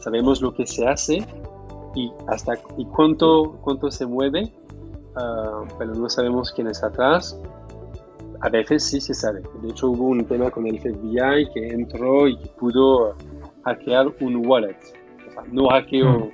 Sabemos 0.00 0.42
lo 0.42 0.52
que 0.52 0.66
se 0.66 0.86
hace 0.88 1.24
y 1.94 2.10
hasta 2.26 2.54
y 2.76 2.84
cuánto, 2.86 3.58
cuánto 3.62 3.90
se 3.90 4.06
mueve, 4.06 4.52
ah, 5.16 5.64
pero 5.78 5.94
no 5.94 6.08
sabemos 6.08 6.52
quién 6.52 6.68
es 6.68 6.82
atrás. 6.82 7.38
A 8.40 8.48
veces 8.48 8.84
sí 8.84 9.00
se 9.00 9.12
sabe. 9.12 9.42
De 9.62 9.68
hecho, 9.68 9.90
hubo 9.90 10.06
un 10.06 10.24
tema 10.24 10.50
con 10.50 10.66
el 10.66 10.78
FBI 10.80 11.50
que 11.52 11.68
entró 11.68 12.26
y 12.26 12.36
pudo 12.58 13.14
hackear 13.64 14.12
un 14.20 14.46
wallet. 14.46 14.78
O 15.28 15.32
sea, 15.32 15.42
no 15.52 15.68
hackeó, 15.68 16.10
hmm. 16.10 16.30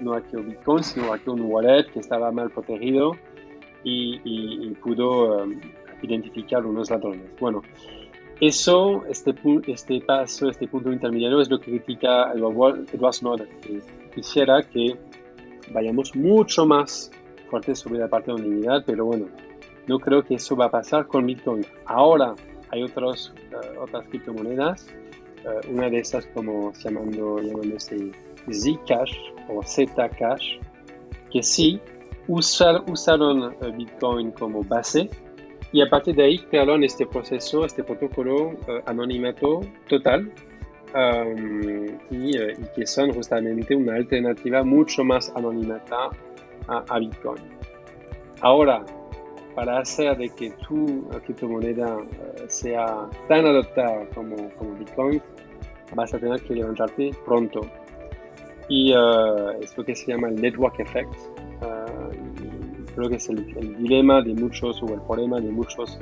no 0.00 0.12
hackeó 0.12 0.42
Bitcoin, 0.42 0.84
sino 0.84 1.10
hackeó 1.10 1.34
un 1.34 1.42
wallet 1.42 1.86
que 1.92 1.98
estaba 1.98 2.30
mal 2.30 2.50
protegido 2.50 3.12
y, 3.82 4.20
y, 4.24 4.70
pudo 4.74 5.42
um, 5.42 5.60
identificar 6.02 6.64
unos 6.64 6.90
ladrones. 6.90 7.28
Bueno, 7.40 7.62
eso, 8.40 9.04
este, 9.08 9.34
este 9.66 10.00
paso, 10.00 10.48
este 10.48 10.68
punto 10.68 10.92
intermediario 10.92 11.40
es 11.40 11.50
lo 11.50 11.58
que 11.58 11.72
critica 11.72 12.32
Edward 12.32 12.86
Snowden, 13.12 13.48
que 13.60 13.80
quisiera 14.14 14.62
que 14.62 14.96
vayamos 15.72 16.14
mucho 16.14 16.64
más 16.66 17.10
fuertes 17.48 17.80
sobre 17.80 18.00
la 18.00 18.08
parte 18.08 18.32
de 18.32 18.42
unidad, 18.42 18.84
pero 18.86 19.04
bueno, 19.04 19.26
no 19.86 19.98
creo 19.98 20.22
que 20.22 20.34
eso 20.34 20.54
va 20.54 20.66
a 20.66 20.70
pasar 20.70 21.06
con 21.06 21.26
Bitcoin. 21.26 21.66
Ahora 21.86 22.34
hay 22.70 22.82
otros, 22.82 23.32
uh, 23.52 23.82
otras 23.82 24.06
criptomonedas, 24.08 24.86
uh, 25.44 25.72
una 25.72 25.88
de 25.88 25.98
estas 25.98 26.26
como 26.26 26.72
llamando, 26.74 27.40
llamándose 27.40 28.12
Zcash 28.52 29.12
o 29.48 29.62
Zcash, 29.62 30.58
que 31.30 31.42
sí 31.42 31.80
usar, 32.26 32.82
usaron 32.90 33.54
Bitcoin 33.76 34.30
como 34.32 34.62
base 34.62 35.08
y 35.72 35.82
a 35.82 35.86
partir 35.86 36.14
de 36.14 36.24
ahí 36.24 36.38
crearon 36.38 36.82
este 36.84 37.06
proceso, 37.06 37.64
este 37.64 37.84
protocolo 37.84 38.56
anonimato 38.86 39.60
total 39.88 40.32
y, 42.10 42.32
que 42.74 42.86
son 42.86 43.12
justamente 43.12 43.74
una 43.74 43.96
alternativa 43.96 44.64
mucho 44.64 45.04
más 45.04 45.30
anonimata 45.36 46.10
a, 46.68 46.98
Bitcoin. 46.98 47.42
Ahora, 48.40 48.84
para 49.54 49.78
hacer 49.80 50.16
de 50.16 50.28
que 50.28 50.50
tu 50.68 51.08
criptomoneda 51.24 51.98
sea 52.48 53.08
tan 53.28 53.46
adoptada 53.46 54.06
como, 54.14 54.36
como 54.50 54.74
Bitcoin, 54.74 55.20
vas 55.94 56.14
a 56.14 56.18
tener 56.18 56.40
que 56.42 56.54
levantarte 56.54 57.10
pronto. 57.24 57.60
Y 58.68 58.92
uh, 58.92 59.50
es 59.60 59.76
lo 59.76 59.84
que 59.84 59.94
se 59.94 60.12
llama 60.12 60.28
el 60.28 60.40
network 60.40 60.78
effect. 60.80 61.12
Uh, 61.62 62.94
creo 62.94 63.08
que 63.08 63.16
es 63.16 63.28
el, 63.28 63.44
dilema 63.78 64.20
de 64.22 64.34
muchos, 64.34 64.82
o 64.82 64.94
el 64.94 65.00
problema 65.02 65.40
de 65.40 65.50
muchos, 65.50 65.98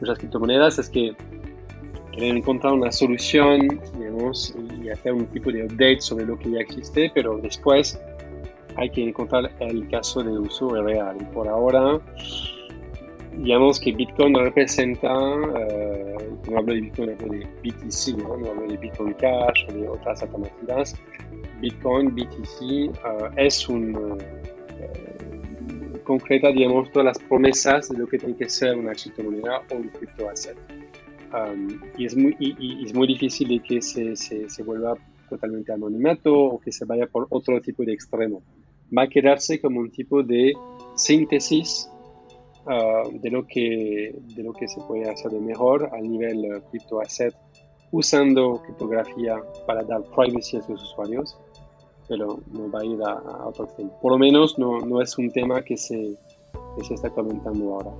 muchas 0.00 0.18
criptomonedas, 0.18 0.78
es 0.78 0.88
que 0.88 1.14
quieren 2.12 2.38
encontrar 2.38 2.72
una 2.72 2.90
solución, 2.90 3.80
digamos, 3.98 4.54
y 4.82 4.88
hacer 4.88 5.12
un 5.12 5.26
tipo 5.26 5.50
de 5.52 5.64
update 5.64 6.00
sobre 6.00 6.26
lo 6.26 6.38
que 6.38 6.50
ya 6.50 6.60
existe, 6.60 7.10
pero 7.14 7.38
después 7.38 8.00
hay 8.76 8.90
que 8.90 9.02
encontrar 9.04 9.50
el 9.60 9.88
caso 9.88 10.22
de 10.22 10.38
uso 10.38 10.70
real. 10.70 11.16
Y 11.20 11.24
por 11.26 11.48
ahora, 11.48 12.00
digamos 13.36 13.80
que 13.80 13.92
Bitcoin 13.92 14.34
representa, 14.34 15.08
eh, 15.58 16.16
no 16.48 16.58
hablo 16.58 16.74
de 16.74 16.80
Bitcoin, 16.80 17.10
hablo 17.10 17.32
de 17.32 17.46
BTC, 17.62 18.18
¿no? 18.18 18.34
hablo 18.34 18.66
de 18.68 18.76
Bitcoin 18.76 19.14
Cash 19.14 19.66
o 19.68 19.72
de 19.72 19.88
otras 19.88 20.22
alternativas. 20.22 20.94
Bitcoin, 21.60 22.14
BTC 22.14 22.62
eh, 22.62 22.90
es 23.36 23.68
un, 23.68 24.18
eh, 24.78 26.00
concreta, 26.04 26.50
digamos, 26.50 26.90
todas 26.90 27.06
las 27.06 27.18
promesas 27.18 27.88
de 27.88 27.98
lo 27.98 28.06
que 28.06 28.18
tiene 28.18 28.36
que 28.36 28.48
ser 28.48 28.76
una 28.76 28.92
criptomoneda 28.92 29.62
o 29.70 29.76
un 29.76 29.88
criptoasset. 29.88 30.56
Um, 31.32 31.80
y, 31.96 32.06
es 32.06 32.16
muy, 32.16 32.34
y, 32.40 32.84
es 32.84 32.92
muy 32.92 33.06
difícil 33.06 33.48
de 33.48 33.60
que 33.60 33.80
se, 33.80 34.16
se, 34.16 34.50
se 34.50 34.62
vuelva 34.64 34.96
totalmente 35.28 35.72
anonimato 35.72 36.34
o 36.34 36.60
que 36.60 36.72
se 36.72 36.84
vaya 36.84 37.06
por 37.06 37.28
otro 37.30 37.60
tipo 37.60 37.84
de 37.84 37.92
extremo. 37.92 38.42
Va 38.96 39.02
a 39.02 39.08
quedarse 39.08 39.60
como 39.60 39.80
un 39.80 39.90
tipo 39.90 40.22
de 40.22 40.52
síntesis 40.96 41.90
Ah, 42.66 43.02
de, 43.10 43.30
lo 43.30 43.46
que, 43.46 44.14
de 44.36 44.42
lo 44.42 44.52
que 44.52 44.68
se 44.68 44.80
puede 44.82 45.08
hacer 45.08 45.30
de 45.30 45.40
mejor 45.40 45.88
a 45.92 46.00
nivel 46.00 46.44
uh, 46.44 46.60
cripto 46.70 47.00
asset 47.00 47.34
usando 47.90 48.60
criptografía 48.62 49.42
para 49.66 49.82
dar 49.82 50.02
privacy 50.14 50.58
a 50.58 50.62
sus 50.62 50.82
usuarios, 50.82 51.38
pero 52.06 52.38
no 52.52 52.70
va 52.70 52.80
a 52.80 52.84
ir 52.84 53.00
a, 53.02 53.46
otro 53.48 53.64
extremo. 53.64 53.98
Por 54.00 54.12
lo 54.12 54.18
menos 54.18 54.58
no, 54.58 54.78
no 54.78 55.00
es 55.00 55.16
un 55.16 55.32
tema 55.32 55.62
que 55.62 55.76
se, 55.76 56.14
que 56.76 56.84
se 56.84 56.94
está 56.94 57.08
comentando 57.10 57.72
ahora. 57.72 57.90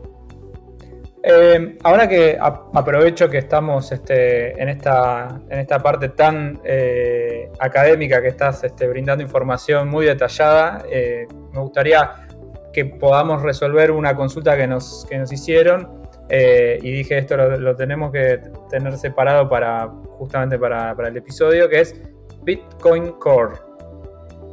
Eh, 1.23 1.77
ahora 1.83 2.09
que 2.09 2.39
aprovecho 2.41 3.29
que 3.29 3.39
estamos 3.39 3.93
este, 3.93 4.61
en, 4.61 4.71
esta, 4.71 5.41
en 5.51 5.59
esta 5.59 5.79
parte 5.79 6.09
tan 6.11 6.59
eh, 6.65 7.51
académica 7.59 8.23
que 8.23 8.29
estás 8.29 8.65
este, 8.65 8.89
brindando 8.89 9.23
información 9.23 9.89
muy 9.89 10.07
detallada, 10.07 10.83
eh, 10.91 11.27
me 11.53 11.61
gustaría 11.61 12.27
que 12.73 12.87
podamos 12.87 13.43
resolver 13.43 13.91
una 13.91 14.15
consulta 14.15 14.57
que 14.57 14.67
nos, 14.67 15.07
que 15.09 15.19
nos 15.19 15.33
hicieron. 15.33 16.01
Eh, 16.29 16.79
y 16.81 16.93
dije 16.93 17.19
esto 17.19 17.37
lo, 17.37 17.75
tenemos 17.75 18.13
que 18.13 18.41
tener 18.71 18.97
separado 18.97 19.49
para 19.49 19.89
justamente 20.17 20.59
para, 20.59 20.95
para, 20.95 21.09
el 21.09 21.17
episodio, 21.17 21.69
que 21.69 21.81
es 21.81 22.01
Bitcoin 22.45 23.13
Core. 23.19 23.57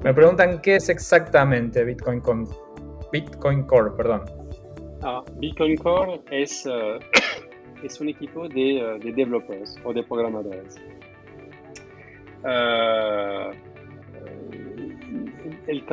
Me 0.03 0.13
preguntan 0.13 0.59
qué 0.59 0.77
es 0.77 0.89
exactamente 0.89 1.83
Bitcoin, 1.83 2.19
Core. 2.19 2.45
Bitcoin 3.11 3.63
Core. 3.63 3.91
Perdón. 3.95 4.46
Ah, 5.03 5.23
Bitcoin 5.35 5.77
Core 5.77 6.21
es, 6.31 6.67
es 7.83 8.01
un 8.01 8.09
equipo 8.09 8.47
de, 8.49 8.83
uh, 8.83 8.99
de, 8.99 9.11
developers 9.13 9.75
o 9.83 9.93
de 9.93 10.03
programadores. 10.03 10.75
Uh, 12.43 13.51
el 15.67 15.83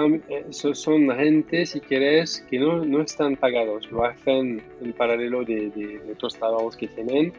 son 0.50 1.10
gente, 1.10 1.66
si 1.66 1.80
quieres, 1.80 2.44
que 2.48 2.58
no, 2.58 2.84
no, 2.84 3.02
están 3.02 3.36
pagados, 3.36 3.90
lo 3.90 4.04
hacen 4.04 4.62
en 4.80 4.92
paralelo 4.92 5.44
de, 5.44 5.70
de, 5.70 6.00
otros 6.12 6.36
trabajos 6.36 6.76
que 6.76 6.88
tienen. 6.88 7.32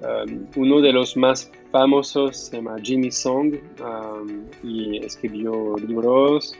Um, 0.00 0.46
uno 0.56 0.80
de 0.80 0.92
los 0.92 1.16
más 1.16 1.50
famosos 1.72 2.36
se 2.36 2.56
llama 2.56 2.76
Jimmy 2.82 3.10
Song 3.10 3.54
um, 3.80 4.46
y 4.62 4.98
escribió 5.04 5.76
libros. 5.76 6.54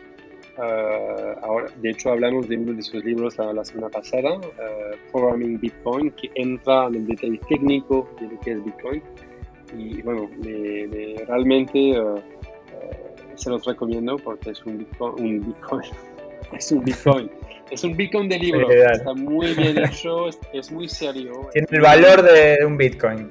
Uh, 0.59 1.39
ahora, 1.43 1.69
de 1.77 1.91
hecho, 1.91 2.11
hablamos 2.11 2.49
de 2.49 2.57
uno 2.57 2.73
de 2.73 2.83
sus 2.83 3.05
libros 3.05 3.39
la, 3.39 3.65
semana 3.65 3.89
pasada, 3.91 4.39
uh, 4.39 5.13
Programming 5.13 5.61
Bitcoin, 5.61 6.11
que 6.11 6.29
entra 6.35 6.89
en 6.89 6.97
el 6.97 7.07
detalle 7.07 7.41
técnico 7.49 8.09
de 8.21 8.27
lo 8.27 8.41
que 8.41 8.51
es 8.51 8.65
Bitcoin. 8.65 9.03
Y 9.77 10.03
bueno, 10.03 10.29
realmente 11.29 12.01
uh, 12.01 12.21
se 13.37 13.51
los 13.51 13.65
recomiendo 13.65 14.17
porque 14.17 14.51
es 14.51 14.67
un 14.67 14.79
Bitcoin, 14.79 15.45
es 16.53 16.73
un 16.73 16.83
Bitcoin, 16.83 17.31
es 17.71 17.85
un 17.85 17.97
Bitcoin 17.97 18.29
de 18.29 18.39
libro, 18.41 18.69
está 18.69 19.15
muy 19.15 19.55
bien 19.55 19.79
hecho, 19.79 20.29
es, 20.53 20.73
muy 20.73 20.89
serio. 20.89 21.51
Tiene 21.53 21.69
el 21.71 21.81
valor 21.83 22.23
de 22.23 22.67
un 22.67 22.77
Bitcoin. 22.77 23.31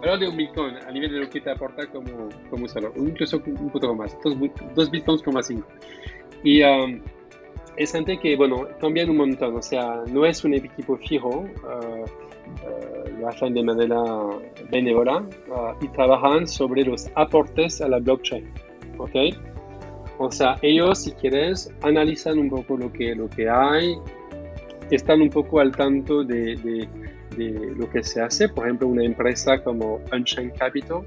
Valor 0.00 0.20
de 0.20 0.28
un 0.28 0.36
Bitcoin 0.38 0.76
a 0.76 0.90
nivel 0.90 1.12
de 1.12 1.20
lo 1.20 1.28
que 1.28 1.42
te 1.42 1.50
aporta 1.50 1.86
como, 1.88 2.30
como 2.48 2.64
usuario, 2.64 2.94
incluso 2.96 3.42
un 3.44 3.68
poco 3.68 3.94
más, 3.94 4.16
dos, 4.24 4.34
dos 4.74 4.90
Bitcoins 4.90 5.22
como 5.22 5.42
cinco. 5.42 5.68
Y 6.42 6.62
um, 6.62 7.00
es 7.76 7.92
gente 7.92 8.18
que, 8.18 8.36
bueno, 8.36 8.66
cambian 8.80 9.10
un 9.10 9.16
montón, 9.18 9.56
o 9.56 9.62
sea, 9.62 10.02
no 10.10 10.26
es 10.26 10.44
un 10.44 10.54
equipo 10.54 10.96
fijo, 10.98 11.28
uh, 11.28 12.04
uh, 12.04 13.20
lo 13.20 13.28
hacen 13.28 13.54
de 13.54 13.62
manera 13.62 14.02
benévola 14.70 15.18
uh, 15.18 15.84
y 15.84 15.88
trabajan 15.88 16.46
sobre 16.46 16.84
los 16.84 17.08
aportes 17.14 17.80
a 17.80 17.88
la 17.88 17.98
blockchain. 17.98 18.48
¿ok? 18.98 19.36
O 20.18 20.30
sea, 20.30 20.56
ellos, 20.62 21.02
si 21.02 21.12
quieres, 21.12 21.72
analizan 21.82 22.38
un 22.38 22.50
poco 22.50 22.76
lo 22.76 22.92
que, 22.92 23.14
lo 23.14 23.28
que 23.28 23.48
hay, 23.48 23.96
están 24.90 25.22
un 25.22 25.30
poco 25.30 25.60
al 25.60 25.72
tanto 25.72 26.22
de, 26.22 26.88
de, 27.36 27.74
lo 27.76 27.88
que 27.90 28.02
se 28.04 28.20
hace. 28.20 28.48
Por 28.48 28.66
ejemplo, 28.66 28.88
una 28.88 29.04
empresa 29.04 29.62
como 29.62 30.00
Unchained 30.12 30.54
Capital 30.58 31.02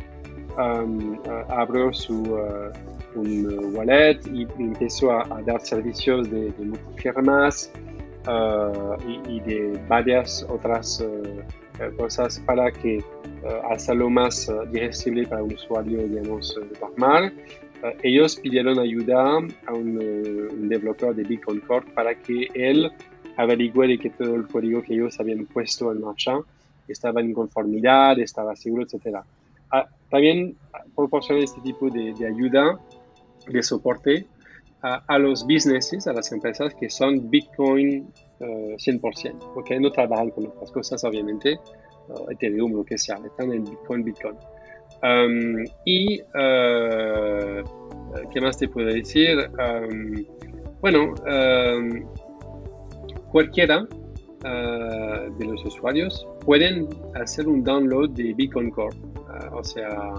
um, 0.57 1.19
uh, 1.19 1.21
abrió 1.49 1.93
su 1.93 2.23
uh, 2.23 2.71
un 3.15 3.75
wallet 3.75 4.19
y 4.31 4.47
empezó 4.59 5.11
a, 5.11 5.41
dar 5.45 5.61
servicios 5.61 6.29
de, 6.29 6.51
de 6.51 6.65
multifirmas 6.65 7.71
uh, 8.27 8.95
y, 9.07 9.37
y, 9.37 9.39
de 9.41 9.79
varias 9.87 10.45
otras 10.49 11.03
cosas 11.97 12.39
para 12.45 12.71
que 12.71 13.03
hacerlo 13.69 14.09
más 14.09 14.49
digestible 14.71 15.27
para 15.27 15.43
un 15.43 15.53
usuario, 15.53 15.99
digamos, 16.07 16.57
normal 16.79 17.33
eh, 17.83 17.97
ellos 18.03 18.37
pidieron 18.37 18.79
ayuda 18.79 19.37
a 19.67 19.73
un, 19.73 19.97
uh, 19.97 20.53
un, 20.53 20.69
developer 20.69 21.13
de 21.13 21.23
Bitcoin 21.23 21.59
Core 21.61 21.85
para 21.93 22.15
que 22.15 22.47
él 22.53 22.91
averigüe 23.37 23.87
de 23.87 23.97
que 23.97 24.09
todo 24.09 24.35
el 24.35 24.47
código 24.47 24.81
que 24.81 24.93
ellos 24.93 25.19
habían 25.19 25.45
puesto 25.45 25.91
en 25.91 26.01
marcha 26.01 26.39
estaba 26.87 27.21
en 27.21 27.33
conformidad, 27.33 28.17
estaba 28.19 28.55
seguro, 28.55 28.83
etc. 28.83 29.19
Ah, 29.71 29.87
también 30.09 30.55
proporciona 30.95 31.43
este 31.43 31.59
tipo 31.61 31.89
de, 31.89 32.13
de 32.13 32.27
ayuda, 32.27 32.79
de 33.47 33.63
soporte 33.63 34.25
a, 34.81 35.03
a, 35.07 35.17
los 35.17 35.45
businesses, 35.45 36.07
a 36.07 36.13
las 36.13 36.31
empresas 36.31 36.73
que 36.75 36.89
son 36.89 37.29
Bitcoin 37.29 38.07
uh, 38.39 38.75
100%, 38.75 39.53
porque 39.53 39.79
no 39.79 39.91
trabajan 39.91 40.29
con 40.31 40.47
otras 40.47 40.71
cosas, 40.71 41.03
obviamente, 41.03 41.59
uh, 42.09 42.31
Ethereum, 42.31 42.73
lo 42.73 42.83
que 42.83 42.97
sea, 42.97 43.19
están 43.25 43.51
en 43.51 43.63
Bitcoin, 43.63 44.03
Bitcoin. 44.03 44.35
Um, 45.03 45.65
y, 45.85 46.21
uh, 46.21 47.63
¿qué 48.31 48.41
más 48.41 48.57
te 48.57 48.67
puedo 48.67 48.87
decir? 48.87 49.37
Um, 49.59 50.25
bueno, 50.81 51.13
um, 51.25 52.05
cualquiera 53.31 53.83
uh, 53.83 55.37
de 55.37 55.45
los 55.45 55.65
usuarios 55.65 56.27
pueden 56.45 56.87
hacer 57.15 57.47
un 57.47 57.63
download 57.63 58.11
de 58.11 58.33
Beacon 58.33 58.69
Core. 58.69 58.95
Uh, 58.97 59.57
o 59.57 59.63
sea, 59.63 60.13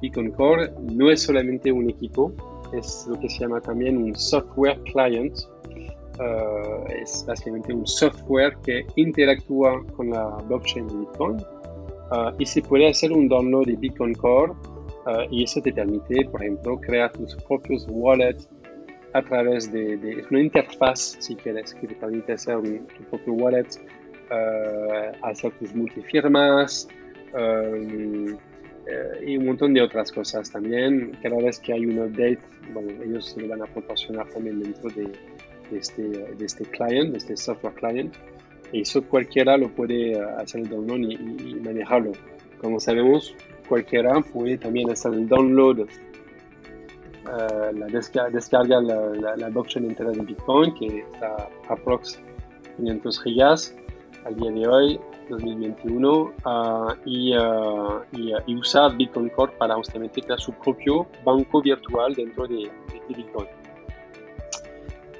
Beacon 0.00 0.30
Core 0.32 0.72
no 0.92 1.10
es 1.10 1.22
solamente 1.22 1.70
un 1.70 1.88
equipo, 1.90 2.32
es 2.72 3.06
lo 3.08 3.18
que 3.18 3.28
se 3.28 3.40
llama 3.40 3.60
también 3.60 3.96
un 3.96 4.14
software 4.14 4.80
client. 4.92 5.36
Uh, 6.18 6.84
es 7.00 7.24
básicamente 7.28 7.72
un 7.72 7.86
software 7.86 8.56
que 8.64 8.84
interactúa 8.96 9.84
con 9.96 10.10
la 10.10 10.24
blockchain 10.48 10.88
de 10.88 10.96
Bitcoin 10.96 11.36
Ah, 12.10 12.32
y 12.38 12.46
se 12.46 12.62
puede 12.62 12.88
hacer 12.88 13.12
un 13.12 13.28
download 13.28 13.66
de 13.66 13.76
Bitcoin 13.76 14.14
Core 14.14 14.52
uh, 14.52 15.30
y 15.30 15.44
eso 15.44 15.60
te 15.60 15.72
permite, 15.72 16.24
por 16.30 16.42
ejemplo, 16.42 16.80
crear 16.80 17.12
tus 17.12 17.36
propios 17.44 17.86
wallets 17.90 18.48
a 19.12 19.22
través 19.22 19.70
de, 19.70 20.24
una 20.30 20.40
interfaz, 20.40 21.16
si 21.18 21.34
quieres, 21.36 21.74
que 21.74 21.86
te 21.86 21.94
permite 21.94 22.32
hacer 22.32 22.56
un, 22.56 22.86
tu 22.86 23.02
propio 23.04 23.34
wallet, 23.34 23.66
uh, 24.30 25.26
hacer 25.26 25.52
tus 25.58 25.74
multifirmas 25.74 26.88
y 29.26 29.36
un 29.36 29.46
montón 29.46 29.74
de 29.74 29.82
otras 29.82 30.10
cosas 30.12 30.50
también. 30.50 31.12
Cada 31.22 31.36
vez 31.36 31.58
que 31.58 31.72
hay 31.72 31.84
un 31.86 31.98
update, 31.98 32.38
bueno, 32.72 32.90
ellos 33.02 33.36
lo 33.36 33.48
van 33.48 33.62
a 33.62 33.66
proporcionar 33.66 34.28
también 34.28 34.60
dentro 34.60 34.88
de, 34.90 35.12
este, 35.76 36.02
de 36.02 36.44
este 36.44 36.64
client, 36.64 37.12
de 37.12 37.18
este 37.18 37.36
software 37.36 37.74
client. 37.74 38.14
Y 38.72 38.82
eso 38.82 39.02
cualquiera 39.02 39.56
lo 39.56 39.68
puede 39.68 40.20
hacer 40.20 40.62
el 40.62 40.68
download 40.68 41.00
y, 41.00 41.54
manejarlo. 41.56 42.12
Como 42.60 42.80
sabemos, 42.80 43.34
cualquiera 43.68 44.20
puede 44.20 44.58
también 44.58 44.90
hacer 44.90 45.12
el 45.14 45.28
download, 45.28 45.80
uh, 45.80 45.86
la 47.74 47.86
descarga, 47.86 48.80
la, 48.80 49.36
la, 49.36 49.48
blockchain 49.48 49.84
entera 49.86 50.10
de 50.10 50.20
Bitcoin, 50.20 50.74
que 50.74 50.98
está 50.98 51.48
aprox 51.68 52.20
500 52.76 53.22
gigas 53.22 53.74
al 54.28 54.36
día 54.36 54.50
de 54.52 54.68
hoy, 54.68 55.00
2021, 55.30 56.20
uh, 56.20 56.32
y, 57.04 57.36
uh, 57.36 58.00
y, 58.12 58.32
y, 58.46 58.56
usar 58.56 58.96
Bitcoin 58.96 59.30
Core 59.30 59.52
para 59.58 59.74
justamente 59.74 60.22
crear 60.22 60.38
su 60.38 60.52
propio 60.52 61.06
banco 61.24 61.60
virtual 61.60 62.14
dentro 62.14 62.46
de, 62.46 62.70
de 63.08 63.14
Bitcoin. 63.16 63.48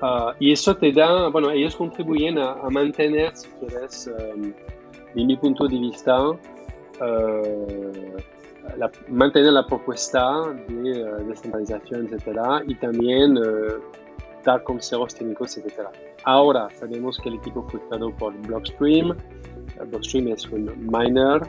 Ah, 0.00 0.32
y 0.38 0.52
eso 0.52 0.76
te 0.76 0.92
da, 0.92 1.28
bueno, 1.28 1.50
ellos 1.50 1.74
contribuyen 1.74 2.38
a, 2.38 2.54
mantener, 2.70 3.36
si 3.36 3.48
quieres, 3.58 4.08
um, 4.34 4.52
de 5.14 5.24
mi 5.24 5.36
punto 5.36 5.66
de 5.66 5.78
vista, 5.78 6.30
uh, 6.30 6.36
la, 8.76 8.90
mantener 9.08 9.52
la 9.52 9.66
propuesta 9.66 10.54
de 10.68 11.02
uh, 11.02 11.26
descentralización, 11.26 12.06
etcétera, 12.06 12.62
y 12.66 12.76
también 12.76 13.38
uh, 13.38 13.80
dar 14.48 14.62
consejos 14.64 15.14
técnicos, 15.14 15.56
etcétera. 15.56 15.90
Ahora 16.24 16.68
sabemos 16.80 17.18
que 17.18 17.28
el 17.28 17.36
equipo 17.36 17.62
fue 17.68 17.80
creado 17.88 18.10
por 18.16 18.32
Blockstream. 18.46 19.16
Blockstream 19.90 20.28
es 20.28 20.48
un 20.48 20.64
miner. 20.90 21.40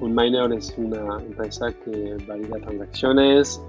Un 0.00 0.14
miner 0.14 0.52
es 0.52 0.74
una 0.78 1.20
empresa 1.20 1.66
que 1.84 2.16
valida 2.26 2.58
transacciones, 2.60 3.60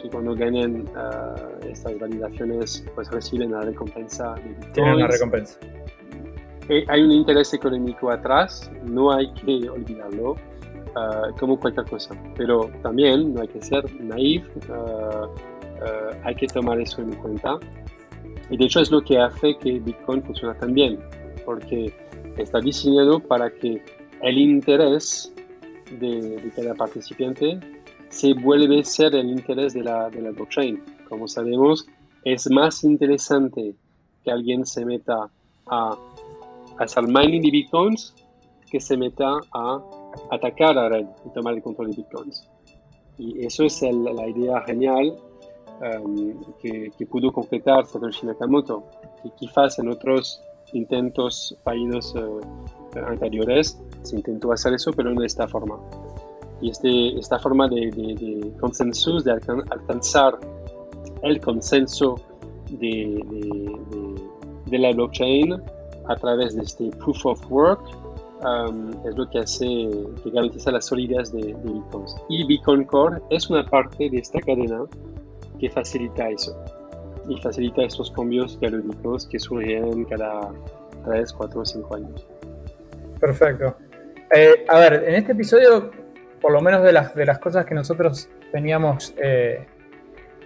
que 0.00 0.08
cuando 0.10 0.34
ganen 0.34 0.88
uh, 0.94 1.66
estas 1.66 1.98
validaciones 1.98 2.84
pues 2.94 3.10
reciben 3.10 3.50
la 3.50 3.62
recompensa 3.62 4.34
de 4.34 4.54
Tienen 4.72 4.94
una 4.94 5.08
recompensa. 5.08 5.58
Eh, 6.68 6.84
hay 6.88 7.02
un 7.02 7.12
interés 7.12 7.52
económico 7.52 8.10
atrás, 8.10 8.70
no 8.84 9.12
hay 9.12 9.32
que 9.34 9.68
olvidarlo, 9.68 10.32
uh, 10.32 11.36
como 11.38 11.58
cualquier 11.58 11.86
cosa. 11.86 12.14
Pero 12.36 12.70
también 12.82 13.34
no 13.34 13.40
hay 13.42 13.48
que 13.48 13.60
ser 13.60 13.82
naif, 14.00 14.46
uh, 14.68 15.26
hay 16.24 16.34
que 16.36 16.46
tomar 16.46 16.80
eso 16.80 17.02
en 17.02 17.12
cuenta. 17.16 17.58
Y 18.50 18.56
de 18.56 18.64
hecho 18.64 18.80
es 18.80 18.90
lo 18.90 19.02
que 19.02 19.18
hace 19.18 19.56
que 19.58 19.78
Bitcoin 19.80 20.22
funcione 20.22 20.54
tan 20.58 20.72
bien, 20.72 20.98
porque 21.44 21.92
está 22.36 22.60
diseñado 22.60 23.20
para 23.20 23.50
que 23.50 23.82
el 24.22 24.38
interés 24.38 25.32
de, 25.98 26.36
de 26.40 26.50
cada 26.54 26.74
participante 26.74 27.58
se 28.08 28.34
vuelve 28.34 28.80
a 28.80 28.84
ser 28.84 29.14
el 29.14 29.30
interés 29.30 29.74
de 29.74 29.82
la, 29.82 30.08
de 30.10 30.22
la 30.22 30.30
blockchain. 30.30 30.82
Como 31.08 31.28
sabemos, 31.28 31.86
es 32.24 32.50
más 32.50 32.82
interesante 32.84 33.74
que 34.24 34.30
alguien 34.30 34.64
se 34.64 34.84
meta 34.84 35.28
a 35.66 35.96
hacer 36.78 37.04
mining 37.04 37.42
de 37.42 37.50
bitcoins 37.50 38.14
que 38.70 38.80
se 38.80 38.96
meta 38.96 39.38
a 39.52 39.80
atacar 40.30 40.76
a 40.78 40.88
red 40.88 41.06
y 41.24 41.30
tomar 41.30 41.54
el 41.54 41.62
control 41.62 41.90
de 41.90 41.96
bitcoins. 41.96 42.48
Y 43.18 43.44
eso 43.44 43.64
es 43.64 43.80
la 43.82 44.28
idea 44.28 44.60
genial 44.62 45.16
um, 45.80 46.34
que, 46.60 46.90
que, 46.96 47.06
pudo 47.06 47.32
concretar 47.32 47.86
Satoshi 47.86 48.26
Nakamoto, 48.26 48.84
que 49.22 49.30
quizás 49.36 49.78
en 49.78 49.88
otros 49.88 50.42
intentos 50.72 51.56
fallidos 51.62 52.14
uh, 52.14 52.40
anteriores 53.06 53.80
se 54.02 54.16
intentó 54.16 54.52
hacer 54.52 54.74
eso, 54.74 54.92
pero 54.92 55.12
no 55.12 55.20
de 55.20 55.26
esta 55.26 55.46
forma 55.46 55.78
y 56.60 56.70
este, 56.70 57.18
esta 57.18 57.38
forma 57.38 57.68
de, 57.68 57.90
de, 57.90 58.52
consenso, 58.58 59.18
de 59.20 59.32
alcanzar 59.32 60.38
el 61.22 61.40
consenso 61.40 62.16
de, 62.70 63.22
de, 64.66 64.78
la 64.78 64.92
blockchain 64.92 65.54
a 66.08 66.16
través 66.16 66.56
de 66.56 66.62
este 66.62 66.90
proof 66.90 67.26
of 67.26 67.50
work 67.50 67.80
um, 68.42 68.90
es 69.06 69.16
lo 69.16 69.28
que 69.28 69.40
hace, 69.40 69.66
que 70.22 70.30
garantiza 70.30 70.70
la 70.72 70.80
solidez 70.80 71.32
de, 71.32 71.54
Bitcoin. 71.54 72.06
Y 72.28 72.44
Bitcoin 72.46 72.84
Core 72.84 73.20
es 73.30 73.50
una 73.50 73.64
parte 73.64 74.08
de 74.08 74.18
esta 74.18 74.40
cadena 74.40 74.84
que 75.58 75.70
facilita 75.70 76.28
eso 76.28 76.56
y 77.28 77.40
facilita 77.40 77.82
estos 77.82 78.10
cambios 78.10 78.56
periódicos 78.56 79.26
que 79.26 79.38
surgen 79.38 80.04
cada 80.04 80.52
3, 81.04 81.32
4 81.32 81.60
o 81.60 81.64
5 81.64 81.94
años. 81.96 82.26
Perfecto. 83.20 83.76
Eh, 84.34 84.64
a 84.68 84.78
ver, 84.78 85.04
en 85.08 85.14
este 85.14 85.32
episodio 85.32 85.90
por 86.40 86.52
lo 86.52 86.60
menos 86.60 86.82
de 86.82 86.92
las, 86.92 87.14
de 87.14 87.26
las 87.26 87.38
cosas 87.38 87.66
que 87.66 87.74
nosotros 87.74 88.28
teníamos 88.52 89.14
eh, 89.16 89.66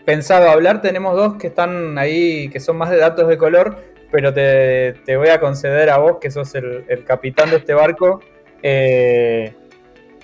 pensado 0.05 0.49
hablar, 0.49 0.81
tenemos 0.81 1.15
dos 1.15 1.37
que 1.37 1.49
están 1.49 1.99
ahí, 1.99 2.49
que 2.49 2.61
son 2.61 2.77
más 2.79 2.91
de 2.91 2.97
datos 2.97 3.29
de 3.29 3.37
color, 3.37 3.77
pero 4.11 4.33
te, 4.33 4.95
voy 5.17 5.29
a 5.29 5.39
conceder 5.39 5.91
a 5.91 5.99
vos, 5.99 6.17
que 6.21 6.31
sos 6.31 6.55
el, 6.55 7.05
capitán 7.05 7.51
de 7.51 7.57
este 7.57 7.75
barco, 7.75 8.21
eh, 8.63 9.55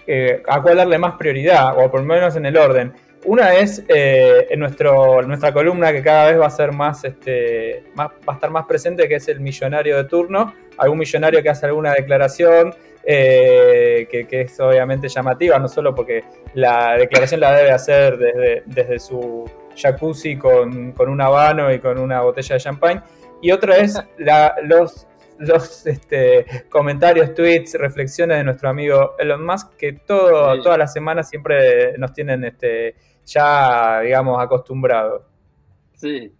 eh, 0.06 0.42
a 0.48 0.62
cuál 0.62 0.78
darle 0.78 0.98
más 0.98 1.16
prioridad, 1.16 1.76
o 1.78 1.90
por 1.90 2.00
lo 2.00 2.06
menos 2.06 2.36
en 2.36 2.46
el 2.46 2.56
orden. 2.56 2.94
Una 3.26 3.54
es 3.54 3.82
en, 3.88 4.60
nuestro, 4.60 5.20
nuestra 5.22 5.52
columna 5.52 5.92
que 5.92 6.00
cada 6.00 6.30
vez 6.30 6.40
va 6.40 6.46
a 6.46 6.50
ser 6.50 6.70
más, 6.70 7.04
este, 7.04 7.82
más, 7.94 8.08
va 8.08 8.32
a 8.32 8.34
estar 8.34 8.50
más 8.50 8.66
presente, 8.66 9.08
que 9.08 9.16
es 9.16 9.26
el 9.26 9.40
millonario 9.40 9.96
de 9.96 10.04
turno, 10.04 10.54
algún 10.78 10.98
millonario 10.98 11.42
que 11.42 11.48
hace 11.48 11.66
alguna 11.66 11.92
declaración, 11.92 12.72
eh, 13.04 14.06
que, 14.10 14.40
es 14.40 14.60
obviamente 14.60 15.08
llamativa, 15.08 15.58
no 15.58 15.66
solo 15.66 15.92
porque 15.92 16.22
la 16.54 16.96
declaración 16.96 17.40
la 17.40 17.52
debe 17.52 17.72
hacer 17.72 18.16
desde, 18.16 18.62
desde 18.66 18.98
su 19.00 19.50
jacuzzi 19.76 20.36
con, 20.36 20.92
con, 20.92 21.08
un 21.08 21.20
habano 21.20 21.72
y 21.72 21.80
con 21.80 21.98
una 21.98 22.20
botella 22.20 22.54
de 22.54 22.60
champagne, 22.60 23.02
y 23.42 23.50
otra 23.50 23.76
es 23.76 24.00
los, 24.62 25.06
los 25.38 25.86
este, 25.86 26.46
comentarios, 26.68 27.34
tweets, 27.34 27.74
reflexiones 27.74 28.38
de 28.38 28.44
nuestro 28.44 28.68
amigo 28.68 29.14
Elon 29.18 29.44
Musk, 29.44 29.76
que 29.76 29.92
todo, 29.92 30.60
todas 30.62 30.78
las 30.78 30.92
semanas 30.92 31.28
siempre 31.28 31.98
nos 31.98 32.12
tienen 32.12 32.44
este, 32.44 32.94
ya, 33.26 34.00
digamos, 34.00 34.42
acostumbrados. 34.42 35.22
Sí. 35.94 36.32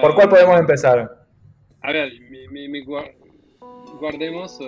¿Por 0.00 0.14
cuál 0.14 0.28
podemos 0.28 0.58
empezar? 0.58 1.26
A 1.82 1.92
ver, 1.92 2.10
mi, 2.30 2.48
mi, 2.48 2.68
mi, 2.68 2.84
guardemos 3.98 4.58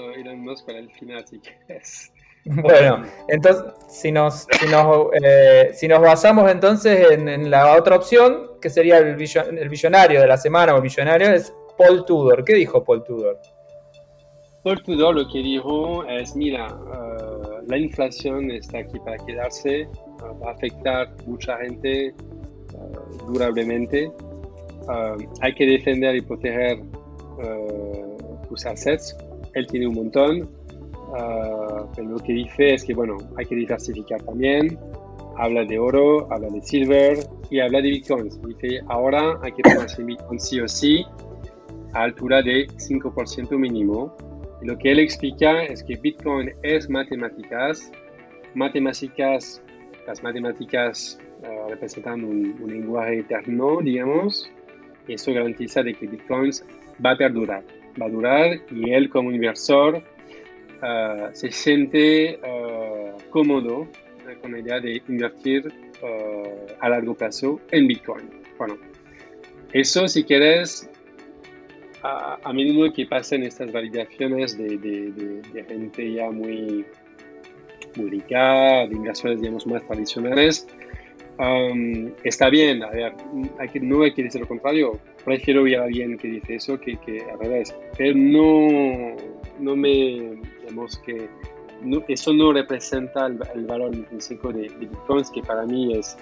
para 0.66 0.78
el 0.78 0.90
final 0.92 1.26
si 1.26 1.38
quieres. 1.38 2.12
Bueno, 2.42 3.04
entonces, 3.28 3.64
si 3.86 4.10
nos, 4.10 4.46
si 4.50 4.66
nos, 4.68 5.08
eh, 5.22 5.72
si 5.74 5.86
nos 5.86 6.00
basamos 6.00 6.50
entonces 6.50 7.10
en, 7.10 7.50
la 7.50 7.76
otra 7.76 7.96
opción, 7.96 8.52
que 8.62 8.70
sería 8.70 8.96
el, 8.96 9.14
visionario 9.14 10.22
de 10.22 10.26
la 10.26 10.38
semana 10.38 10.72
o 10.72 10.76
el 10.76 10.82
visionario, 10.82 11.28
es 11.28 11.54
Paul 11.76 12.02
Tudor. 12.06 12.42
¿Qué 12.42 12.54
dijo 12.54 12.82
Paul 12.82 13.04
Tudor? 13.04 13.38
Paul 14.64 14.82
Tudor 14.82 15.16
lo 15.16 15.28
que 15.28 15.40
dijo 15.40 16.02
es, 16.06 16.34
mira, 16.34 16.66
eh, 16.66 17.64
la 17.66 17.76
inflación 17.76 18.50
está 18.50 18.78
aquí 18.78 18.98
para 19.00 19.18
quedarse, 19.18 19.86
va 20.42 20.50
a 20.50 20.52
afectar 20.52 21.14
mucha 21.26 21.58
gente 21.58 22.08
eh, 22.08 22.14
durablemente. 23.26 24.10
hay 25.40 25.54
que 25.54 25.66
defender 25.66 26.16
y 26.16 26.20
proteger 26.22 26.82
tus 28.48 28.66
assets. 28.66 29.16
Él 29.54 29.66
tiene 29.66 29.86
un 29.86 29.94
montón, 29.94 30.48
pero 31.94 32.08
lo 32.08 32.18
que 32.18 32.32
dice 32.32 32.74
es 32.74 32.84
que, 32.84 32.94
bueno, 32.94 33.16
hay 33.36 33.46
que 33.46 33.54
diversificar 33.54 34.20
también. 34.22 34.78
Habla 35.36 35.64
de 35.64 35.78
oro, 35.78 36.30
habla 36.32 36.48
de 36.48 36.60
silver 36.60 37.18
y 37.50 37.60
habla 37.60 37.80
de 37.80 37.90
bitcoins. 37.90 38.40
Dice, 38.42 38.80
ahora 38.88 39.38
hay 39.42 39.52
que 39.52 39.62
tomarse 39.62 40.02
bitcoin 40.02 40.40
sí 40.40 40.60
o 40.60 40.68
sí 40.68 41.06
a 41.92 42.02
altura 42.04 42.42
de 42.42 42.66
5% 42.68 43.56
mínimo. 43.58 44.14
Lo 44.62 44.76
que 44.78 44.92
él 44.92 45.00
explica 45.00 45.64
es 45.64 45.82
que 45.82 45.96
bitcoin 45.96 46.52
es 46.62 46.88
matemáticas, 46.88 47.90
matemáticas, 48.54 49.62
las 50.06 50.22
matemáticas 50.22 51.18
uh, 51.42 51.70
representan 51.70 52.24
un, 52.24 52.56
lenguaje 52.66 53.20
eterno, 53.20 53.80
digamos, 53.82 54.50
eso 55.08 55.32
garantiza 55.32 55.82
de 55.82 55.94
que 55.94 56.06
bitcoins 56.06 56.64
va 57.04 57.12
a 57.12 57.16
perdurar 57.16 57.64
va 58.00 58.06
a 58.06 58.08
durar 58.08 58.60
y 58.70 58.90
él 58.92 59.08
como 59.10 59.32
inversor 59.32 59.96
uh, 59.96 61.28
se 61.32 61.50
siente 61.50 62.38
uh, 62.38 63.30
cómodo 63.30 63.88
con 64.42 64.52
la 64.52 64.60
idea 64.60 64.80
de 64.80 65.02
invertir 65.08 65.72
a 66.80 66.88
largo 66.88 67.14
plazo 67.14 67.60
en 67.72 67.86
Bitcoin. 67.88 68.30
Bueno, 68.56 68.78
eso 69.72 70.08
si 70.08 70.24
quieres, 70.24 70.88
a, 72.02 72.38
a 72.42 72.52
menudo 72.52 72.92
que 72.92 73.06
pasen 73.06 73.42
estas 73.42 73.72
validaciones 73.72 74.56
de, 74.56 75.42
gente 75.68 76.12
ya 76.12 76.30
muy, 76.30 76.86
muy 77.96 78.10
rica, 78.10 78.86
de 78.86 78.94
inversores 78.94 79.40
digamos 79.40 79.66
más 79.66 79.86
tradicionales, 79.86 80.66
um, 81.38 82.10
está 82.24 82.50
bien, 82.50 82.82
a 82.82 82.90
ver, 82.90 83.12
hay 83.58 83.68
que, 83.68 83.80
no 83.80 84.02
hay 84.02 84.12
que 84.12 84.24
decir 84.24 84.40
lo 84.40 84.48
contrario, 84.48 84.98
prefiero 85.24 85.62
oír 85.62 85.78
a 85.78 85.84
alguien 85.84 86.16
que 86.18 86.28
dice 86.28 86.54
eso 86.56 86.80
que, 86.80 86.96
que 86.98 87.22
al 87.30 87.38
revés. 87.38 87.74
Pero 87.96 88.16
no, 88.16 89.16
no 89.58 89.76
me, 89.76 90.38
digamos 90.60 90.98
que 90.98 91.28
eso 92.08 92.32
no 92.32 92.52
representa 92.52 93.26
el, 93.26 93.66
valor 93.66 93.94
intrínseco 93.94 94.52
de, 94.52 94.62
de 94.62 94.86
bitcoins, 94.86 95.30
que 95.30 95.42
para 95.42 95.64
mí 95.64 95.96
es 95.96 96.16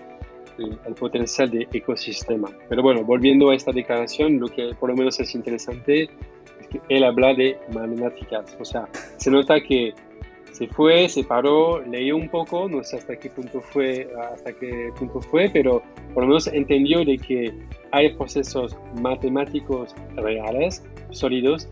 el, 0.58 0.94
potencial 0.94 1.50
de 1.50 1.68
ecosistema. 1.72 2.50
Pero 2.68 2.82
bueno, 2.82 3.04
volviendo 3.04 3.50
a 3.50 3.54
esta 3.54 3.72
declaración, 3.72 4.38
lo 4.38 4.48
que 4.48 4.74
por 4.78 4.90
lo 4.90 4.96
menos 4.96 5.18
es 5.20 5.34
interesante 5.34 6.10
es 6.60 6.68
que 6.68 6.80
él 6.88 7.04
habla 7.04 7.34
de 7.34 7.58
matemáticas. 7.72 8.56
O 8.60 8.64
sea, 8.64 8.88
se 9.16 9.30
nota 9.30 9.60
que 9.60 9.94
se 10.58 10.66
fue, 10.66 11.08
se 11.08 11.22
paró, 11.22 11.80
leyó 11.84 12.16
un 12.16 12.28
poco, 12.28 12.68
no 12.68 12.82
sé 12.82 12.96
hasta 12.96 13.14
qué 13.16 13.30
punto 13.30 13.60
fue, 13.60 14.10
hasta 14.32 14.52
qué 14.52 14.90
punto 14.98 15.20
fue, 15.20 15.48
pero 15.52 15.80
por 16.12 16.24
lo 16.24 16.30
menos 16.30 16.48
entendió 16.48 17.04
de 17.04 17.16
que 17.16 17.54
hay 17.92 18.12
procesos 18.14 18.76
matemáticos 19.00 19.94
reales, 20.16 20.82
sólidos, 21.10 21.68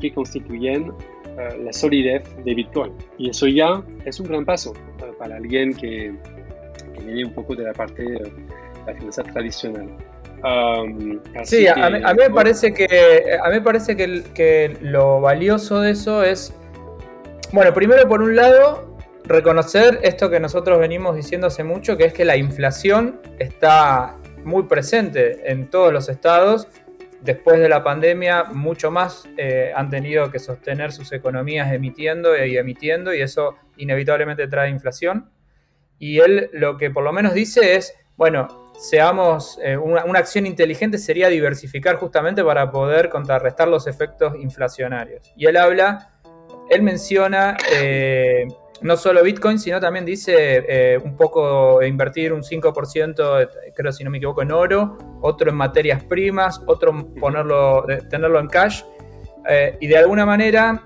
que 0.00 0.12
constituyen 0.12 0.92
eh, 1.38 1.60
la 1.64 1.72
solidez 1.72 2.24
de 2.44 2.54
Bitcoin. 2.54 2.92
Y 3.16 3.30
eso 3.30 3.46
ya 3.46 3.82
es 4.04 4.20
un 4.20 4.26
gran 4.26 4.44
paso 4.44 4.74
eh, 4.74 5.12
para 5.18 5.36
alguien 5.36 5.72
que, 5.72 6.12
viene 7.06 7.24
un 7.24 7.32
poco 7.32 7.54
de 7.54 7.64
la 7.64 7.72
parte 7.72 8.02
de 8.02 8.32
la 8.86 8.94
finanza 8.94 9.22
tradicional. 9.22 9.88
Um, 10.44 11.18
sí, 11.44 11.66
a, 11.66 11.88
mí, 11.88 12.00
me 12.00 12.30
parece 12.30 12.74
que, 12.74 13.38
a 13.42 13.48
mí 13.48 13.54
me 13.54 13.60
parece 13.62 13.96
que, 13.96 14.22
que 14.34 14.76
lo 14.82 15.22
valioso 15.22 15.80
de 15.80 15.92
eso 15.92 16.22
es 16.22 16.54
bueno, 17.52 17.72
primero 17.72 18.08
por 18.08 18.22
un 18.22 18.36
lado, 18.36 18.96
reconocer 19.24 20.00
esto 20.02 20.30
que 20.30 20.40
nosotros 20.40 20.78
venimos 20.78 21.16
diciendo 21.16 21.48
hace 21.48 21.64
mucho, 21.64 21.96
que 21.96 22.04
es 22.04 22.12
que 22.12 22.24
la 22.24 22.36
inflación 22.36 23.20
está 23.38 24.16
muy 24.44 24.64
presente 24.64 25.50
en 25.50 25.68
todos 25.68 25.92
los 25.92 26.08
estados. 26.08 26.68
Después 27.22 27.58
de 27.60 27.68
la 27.68 27.82
pandemia, 27.82 28.44
mucho 28.44 28.90
más 28.90 29.28
eh, 29.36 29.72
han 29.74 29.90
tenido 29.90 30.30
que 30.30 30.38
sostener 30.38 30.92
sus 30.92 31.12
economías 31.12 31.72
emitiendo 31.72 32.36
y 32.36 32.56
emitiendo, 32.56 33.12
y 33.12 33.22
eso 33.22 33.56
inevitablemente 33.76 34.46
trae 34.48 34.70
inflación. 34.70 35.30
Y 35.98 36.18
él 36.18 36.50
lo 36.52 36.76
que 36.76 36.90
por 36.90 37.04
lo 37.04 37.12
menos 37.12 37.34
dice 37.34 37.74
es, 37.74 37.94
bueno, 38.16 38.70
seamos, 38.78 39.58
eh, 39.62 39.76
una, 39.76 40.04
una, 40.04 40.18
acción 40.18 40.46
inteligente 40.46 40.98
sería 40.98 41.28
diversificar 41.28 41.96
justamente 41.96 42.44
para 42.44 42.70
poder 42.70 43.08
contrarrestar 43.08 43.68
los 43.68 43.86
efectos 43.86 44.34
inflacionarios. 44.36 45.32
Y 45.36 45.46
él 45.46 45.56
habla 45.56 46.15
él 46.68 46.82
menciona 46.82 47.56
eh, 47.72 48.46
no 48.82 48.96
solo 48.96 49.22
Bitcoin, 49.22 49.58
sino 49.58 49.80
también 49.80 50.04
dice 50.04 50.64
eh, 50.68 50.98
un 51.02 51.16
poco 51.16 51.82
invertir 51.82 52.32
un 52.32 52.42
5%, 52.42 53.48
creo 53.74 53.92
si 53.92 54.04
no 54.04 54.10
me 54.10 54.18
equivoco, 54.18 54.42
en 54.42 54.52
oro, 54.52 54.98
otro 55.22 55.50
en 55.50 55.56
materias 55.56 56.02
primas, 56.04 56.60
otro 56.66 57.14
ponerlo, 57.18 57.86
tenerlo 58.10 58.38
en 58.40 58.48
cash. 58.48 58.82
Eh, 59.48 59.76
y 59.80 59.86
de 59.86 59.96
alguna 59.96 60.26
manera 60.26 60.82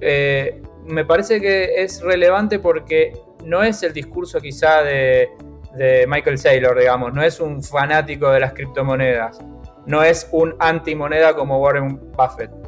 me 0.00 1.04
parece 1.04 1.40
que 1.40 1.82
es 1.82 2.02
relevante 2.02 2.58
porque 2.58 3.12
no 3.44 3.62
es 3.62 3.82
el 3.82 3.92
discurso 3.92 4.40
quizá 4.40 4.82
de, 4.82 5.28
de 5.74 6.06
Michael 6.06 6.36
Saylor, 6.36 6.78
digamos, 6.78 7.14
no 7.14 7.22
es 7.22 7.40
un 7.40 7.62
fanático 7.62 8.30
de 8.30 8.40
las 8.40 8.52
criptomonedas, 8.52 9.38
no 9.86 10.02
es 10.02 10.28
un 10.32 10.54
antimoneda 10.58 11.34
como 11.34 11.60
Warren 11.60 11.98
Buffett 12.12 12.65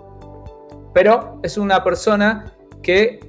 pero 0.92 1.40
es 1.42 1.57
una 1.57 1.83
persona 1.85 2.53
que 2.83 3.20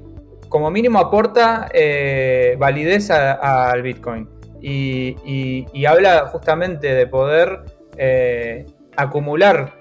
como 0.49 0.71
mínimo 0.71 0.99
aporta 0.99 1.69
eh, 1.73 2.55
validez 2.57 3.09
al 3.11 3.81
Bitcoin 3.81 4.27
y, 4.61 5.85
habla 5.85 6.27
justamente 6.27 6.93
de 6.93 7.07
poder 7.07 7.61
eh, 7.97 8.65
acumular 8.97 9.73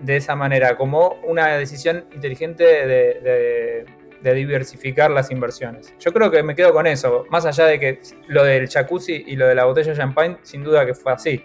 de 0.00 0.16
esa 0.16 0.34
manera 0.34 0.76
como 0.76 1.16
una 1.24 1.46
decisión 1.56 2.04
inteligente 2.12 2.64
de, 2.64 3.84
diversificar 4.20 5.10
las 5.10 5.30
inversiones. 5.30 5.94
Yo 6.00 6.12
creo 6.12 6.30
que 6.30 6.42
me 6.42 6.54
quedo 6.54 6.72
con 6.72 6.86
eso, 6.86 7.24
más 7.30 7.46
allá 7.46 7.64
de 7.66 7.78
que 7.78 8.00
lo 8.26 8.44
del 8.44 8.68
jacuzzi 8.68 9.24
y 9.26 9.36
lo 9.36 9.46
de 9.46 9.54
la 9.54 9.64
botella 9.64 9.94
champagne, 9.94 10.36
sin 10.42 10.64
duda 10.64 10.84
que 10.84 10.92
fue 10.94 11.12
así. 11.12 11.44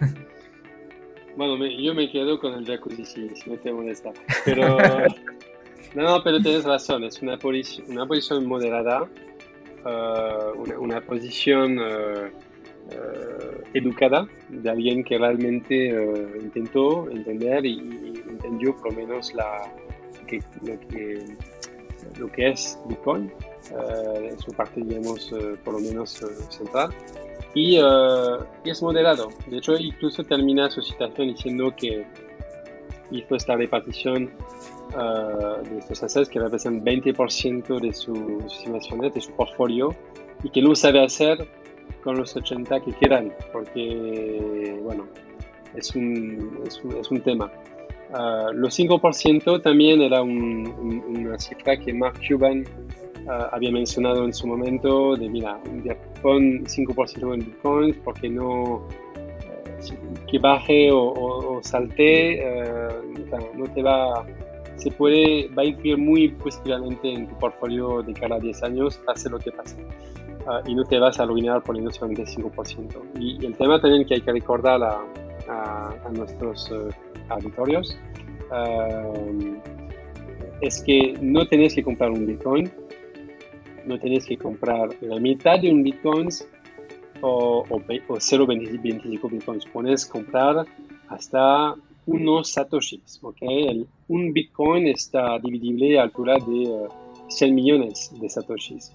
Bueno, 1.36 1.64
yo 1.64 1.94
me 1.94 2.10
quedo 2.10 2.38
con 2.38 2.54
el 2.54 2.66
jacuzzi, 2.66 3.04
si, 3.04 3.28
no 3.46 3.56
te 3.56 3.72
molesta. 3.72 4.12
Pero, 4.44 4.76
no, 5.94 6.22
pero 6.22 6.40
tienes 6.40 6.64
razón, 6.64 7.04
es 7.04 7.22
una, 7.22 7.38
posición, 7.38 7.90
una 7.90 8.06
posición 8.06 8.46
moderada, 8.46 9.08
uh, 9.84 10.78
una, 10.78 11.00
posición 11.00 11.78
uh, 11.78 12.26
uh, 12.26 13.62
educada 13.72 14.28
de 14.48 14.70
alguien 14.70 15.02
que 15.04 15.16
realmente 15.18 15.88
intentó 16.40 17.10
entender 17.10 17.64
y, 17.64 17.78
entendió 18.28 18.76
por 18.76 18.92
lo 18.92 19.00
menos 19.00 19.32
la, 19.34 19.72
lo, 20.20 20.78
que, 20.80 21.24
lo 22.18 22.32
que 22.32 22.48
es 22.48 22.78
Bitcoin, 22.88 23.32
su 24.44 24.52
parte, 24.52 24.82
digamos, 24.82 25.32
por 25.64 25.74
lo 25.74 25.80
menos 25.80 26.22
central. 26.50 26.90
Uh, 27.54 28.44
y, 28.64 28.70
es 28.70 28.82
moderado. 28.82 29.28
De 29.46 29.58
hecho, 29.58 29.76
incluso 29.76 30.24
termina 30.24 30.70
su 30.70 30.80
citación 30.82 31.28
diciendo 31.28 31.74
que 31.76 32.06
hizo 33.10 33.36
esta 33.36 33.56
repartición 33.56 34.30
uh, 34.94 35.62
de 35.68 35.78
estos 35.78 36.02
assets 36.02 36.30
que 36.30 36.40
representan 36.40 36.84
20% 36.84 37.80
de 37.80 37.92
sus 37.92 38.44
estimaciones, 38.44 39.12
de 39.14 39.20
su 39.20 39.32
portfolio, 39.32 39.94
y 40.42 40.48
que 40.48 40.62
no 40.62 40.74
sabe 40.74 41.04
hacer 41.04 41.46
con 42.02 42.16
los 42.16 42.34
80 42.34 42.80
que 42.80 42.92
quedan, 42.92 43.32
porque, 43.52 44.78
bueno, 44.82 45.06
es 45.74 45.94
un, 45.94 46.60
es 46.66 46.82
un, 46.82 46.96
es 46.96 47.10
un 47.10 47.20
tema. 47.20 47.52
Uh, 48.10 48.52
los 48.54 48.78
5% 48.78 49.62
también 49.62 50.00
era 50.00 50.22
una 50.22 51.38
cifra 51.38 51.76
que 51.76 51.92
Mark 51.92 52.18
Cuban 52.26 52.64
había 53.28 53.70
mencionado 53.70 54.24
en 54.24 54.32
su 54.32 54.46
momento 54.46 55.16
de, 55.16 55.28
mira, 55.28 55.58
pon 56.20 56.64
5% 56.64 57.34
en 57.34 57.40
bitcoins 57.40 57.96
porque 58.04 58.28
no 58.28 58.86
eh, 59.16 60.22
que 60.30 60.38
baje 60.38 60.90
o, 60.92 61.60
salte 61.62 62.40
eh, 62.40 62.88
no 63.54 63.64
te 63.72 63.82
va 63.82 64.26
se 64.76 64.90
puede 64.90 65.48
va 65.56 65.62
a 65.62 65.66
influir 65.66 65.98
muy 65.98 66.28
positivamente 66.28 67.12
en 67.12 67.28
tu 67.28 67.38
portfolio 67.38 68.02
de 68.02 68.12
cada 68.14 68.38
10 68.38 68.62
años 68.64 69.00
pase 69.04 69.30
lo 69.30 69.38
que 69.38 69.52
pase. 69.52 69.76
Ah, 70.46 70.60
y 70.66 70.74
no 70.74 70.82
te 70.84 70.98
vas 70.98 71.20
a 71.20 71.22
arruinar 71.22 71.62
poniendo 71.62 71.92
solamente 71.92 72.24
5% 72.24 73.20
y, 73.20 73.46
el 73.46 73.54
tema 73.54 73.80
también 73.80 74.04
que 74.04 74.14
hay 74.14 74.20
que 74.22 74.32
recordar 74.32 74.82
a, 74.82 75.00
a, 75.48 76.08
nuestros 76.12 76.68
uh, 76.72 76.88
auditorios 77.28 77.96
es 80.60 80.82
que 80.82 81.16
no 81.20 81.46
tenés 81.46 81.74
que 81.74 81.82
comprar 81.82 82.10
un 82.10 82.26
bitcoin 82.26 82.70
no 83.86 83.98
tienes 83.98 84.26
que 84.26 84.36
comprar 84.36 84.90
la 85.00 85.18
mitad 85.18 85.58
de 85.60 85.70
un 85.70 85.82
Bitcoin 85.82 86.28
o, 87.20 87.64
o, 87.68 87.78
0.25 87.78 89.30
Bitcoins. 89.30 89.66
Puedes 89.66 90.06
comprar 90.06 90.66
hasta 91.08 91.74
unos 92.06 92.52
satoshis. 92.52 93.20
¿okay? 93.22 93.86
un 94.08 94.32
Bitcoin 94.32 94.88
está 94.88 95.38
dividible 95.38 95.98
a 95.98 96.02
altura 96.02 96.34
de 96.34 96.88
100 97.28 97.50
eh, 97.50 97.52
millones 97.52 98.12
de 98.20 98.28
satoshis. 98.28 98.92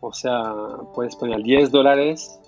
O 0.00 0.12
sea, 0.12 0.54
puedes 0.94 1.16
poner 1.16 1.42
10 1.42 1.70
dólares. 1.70 2.40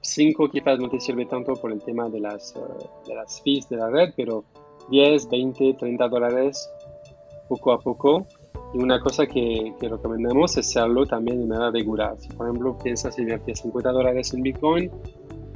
5 0.00 0.42
uh, 0.42 0.48
quizás 0.48 0.80
no 0.80 0.88
te 0.88 0.98
sirve 0.98 1.26
tanto 1.26 1.54
por 1.54 1.70
el 1.70 1.80
tema 1.80 2.08
de 2.08 2.18
las, 2.18 2.56
uh, 2.56 3.08
de 3.08 3.14
las 3.14 3.40
fees 3.42 3.68
de 3.68 3.76
la 3.76 3.88
red, 3.88 4.12
pero 4.16 4.44
10, 4.90 5.28
20, 5.28 5.74
30 5.74 6.08
dólares 6.08 6.68
poco 7.48 7.72
a 7.72 7.78
poco 7.78 8.26
y 8.74 8.78
una 8.78 9.00
cosa 9.00 9.26
que, 9.26 9.74
que, 9.78 9.88
recomendamos 9.88 10.56
es 10.56 10.68
hacerlo 10.68 11.04
también 11.06 11.40
de 11.40 11.46
manera 11.46 11.70
regular. 11.70 12.16
Si 12.18 12.28
por 12.28 12.46
ejemplo 12.46 12.78
piensas 12.78 13.18
invertir 13.18 13.56
50 13.56 13.90
dólares 13.92 14.32
en 14.32 14.42
Bitcoin, 14.42 14.90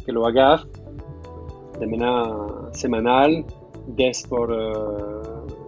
que 0.05 0.13
lo 0.13 0.27
hagas 0.27 0.67
de 1.79 1.87
manera 1.87 2.37
semanal, 2.73 3.45
10 3.87 4.27
por 4.29 4.53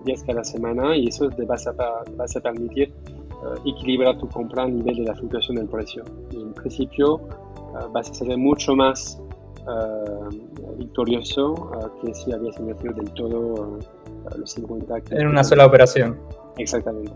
10 0.05 0.23
cada 0.25 0.45
semana 0.45 0.97
y 0.97 1.09
eso 1.09 1.29
te 1.29 1.45
vas 1.45 1.67
a, 1.67 1.73
vas 2.17 2.37
a 2.37 2.41
permitir 2.41 2.93
uh, 3.43 3.69
equilibrar 3.69 4.19
tu 4.19 4.29
compra 4.29 4.65
a 4.65 4.69
nivel 4.69 4.97
de 4.97 5.05
la 5.05 5.15
fluctuación 5.15 5.57
del 5.57 5.69
precio. 5.69 6.05
Y 6.33 6.37
en 6.37 6.53
principio 6.55 7.17
uh, 7.17 7.93
vas 7.93 8.11
a 8.11 8.15
ser 8.15 8.37
mucho 8.37 8.75
más 8.75 9.21
uh, 9.67 10.77
victorioso 10.77 11.71
que 12.03 12.15
si 12.15 12.33
habías 12.33 12.59
invertido 12.59 12.95
del 12.95 13.11
todo 13.13 13.79
los 14.37 14.51
50. 14.53 15.03
En 15.11 15.29
una 15.29 15.45
sola 15.45 15.67
operación. 15.67 16.19
Exactamente. 16.59 17.13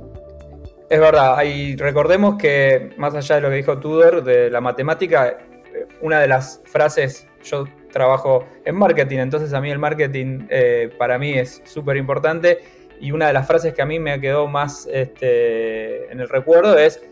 Es 0.89 1.01
verdad, 1.01 1.43
y 1.45 1.77
recordemos 1.77 2.37
que 2.37 2.91
más 2.99 3.15
allá 3.15 3.37
de 3.37 3.41
lo 3.41 3.49
que 3.49 3.57
dijo 3.57 3.79
Tudor 3.79 4.23
de 4.23 4.51
la 4.51 4.61
matemática, 4.61 5.29
eh, 5.29 5.87
una 6.01 6.21
de 6.21 6.29
las 6.29 6.61
frases, 6.65 7.27
yo 7.43 7.65
trabajo 7.91 8.47
en 8.65 8.77
marketing, 8.77 9.19
entonces 9.19 9.53
a 9.53 9.61
mí 9.61 9.71
el 9.71 9.79
marketing 9.79 10.47
eh, 10.51 10.91
para 10.99 11.19
mí 11.19 11.33
es 11.33 11.63
súper 11.65 11.97
importante 11.97 12.59
y 13.01 13.11
una 13.11 13.27
de 13.27 13.33
las 13.33 13.47
frases 13.47 13.75
que 13.75 13.83
a 13.83 13.87
mí 13.87 13.99
me 13.99 14.21
quedó 14.21 14.47
más 14.47 14.89
este, 14.91 16.11
en 16.13 16.21
el 16.21 16.29
recuerdo 16.29 16.79
es 16.79 17.03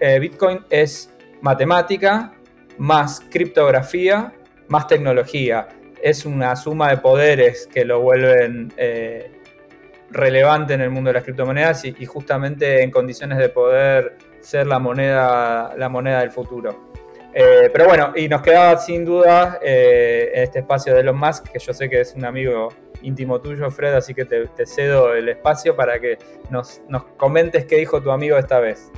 eh, 0.00 0.18
Bitcoin 0.18 0.60
es 0.68 1.10
matemática 1.40 2.34
más 2.76 3.20
criptografía 3.30 4.32
más 4.72 4.86
tecnología. 4.86 5.68
Es 6.02 6.24
una 6.24 6.56
suma 6.56 6.88
de 6.88 6.96
poderes 6.96 7.68
que 7.72 7.84
lo 7.84 8.00
vuelven 8.00 8.72
relevante 10.12 10.74
en 10.74 10.82
el 10.82 10.90
mundo 10.90 11.08
de 11.08 11.14
las 11.14 11.24
criptomonedas 11.24 11.84
y, 11.84 12.04
justamente 12.04 12.82
en 12.82 12.90
condiciones 12.90 13.38
de 13.38 13.48
poder 13.48 14.16
ser 14.40 14.66
la 14.66 14.78
moneda, 14.78 15.74
la 15.76 15.88
moneda 15.88 16.20
del 16.20 16.30
futuro. 16.30 16.92
Eh, 17.34 17.70
pero 17.72 17.86
bueno, 17.86 18.12
y 18.14 18.28
nos 18.28 18.42
quedaba 18.42 18.76
sin 18.76 19.04
duda 19.04 19.58
eh, 19.62 20.30
este 20.34 20.58
espacio 20.58 20.94
de 20.94 21.00
Elon 21.00 21.18
Musk, 21.18 21.48
que 21.50 21.58
yo 21.58 21.72
sé 21.72 21.88
que 21.88 22.00
es 22.00 22.14
un 22.14 22.26
amigo 22.26 22.68
íntimo 23.02 23.40
tuyo, 23.40 23.70
Fred, 23.70 23.94
así 23.94 24.14
que 24.14 24.26
te, 24.26 24.46
cedo 24.66 25.14
el 25.14 25.28
espacio 25.28 25.74
para 25.74 25.98
que 25.98 26.18
nos, 26.50 26.82
comentes 27.16 27.64
qué 27.64 27.76
dijo 27.76 28.02
tu 28.02 28.10
amigo 28.10 28.36
esta 28.36 28.60
vez. 28.60 28.92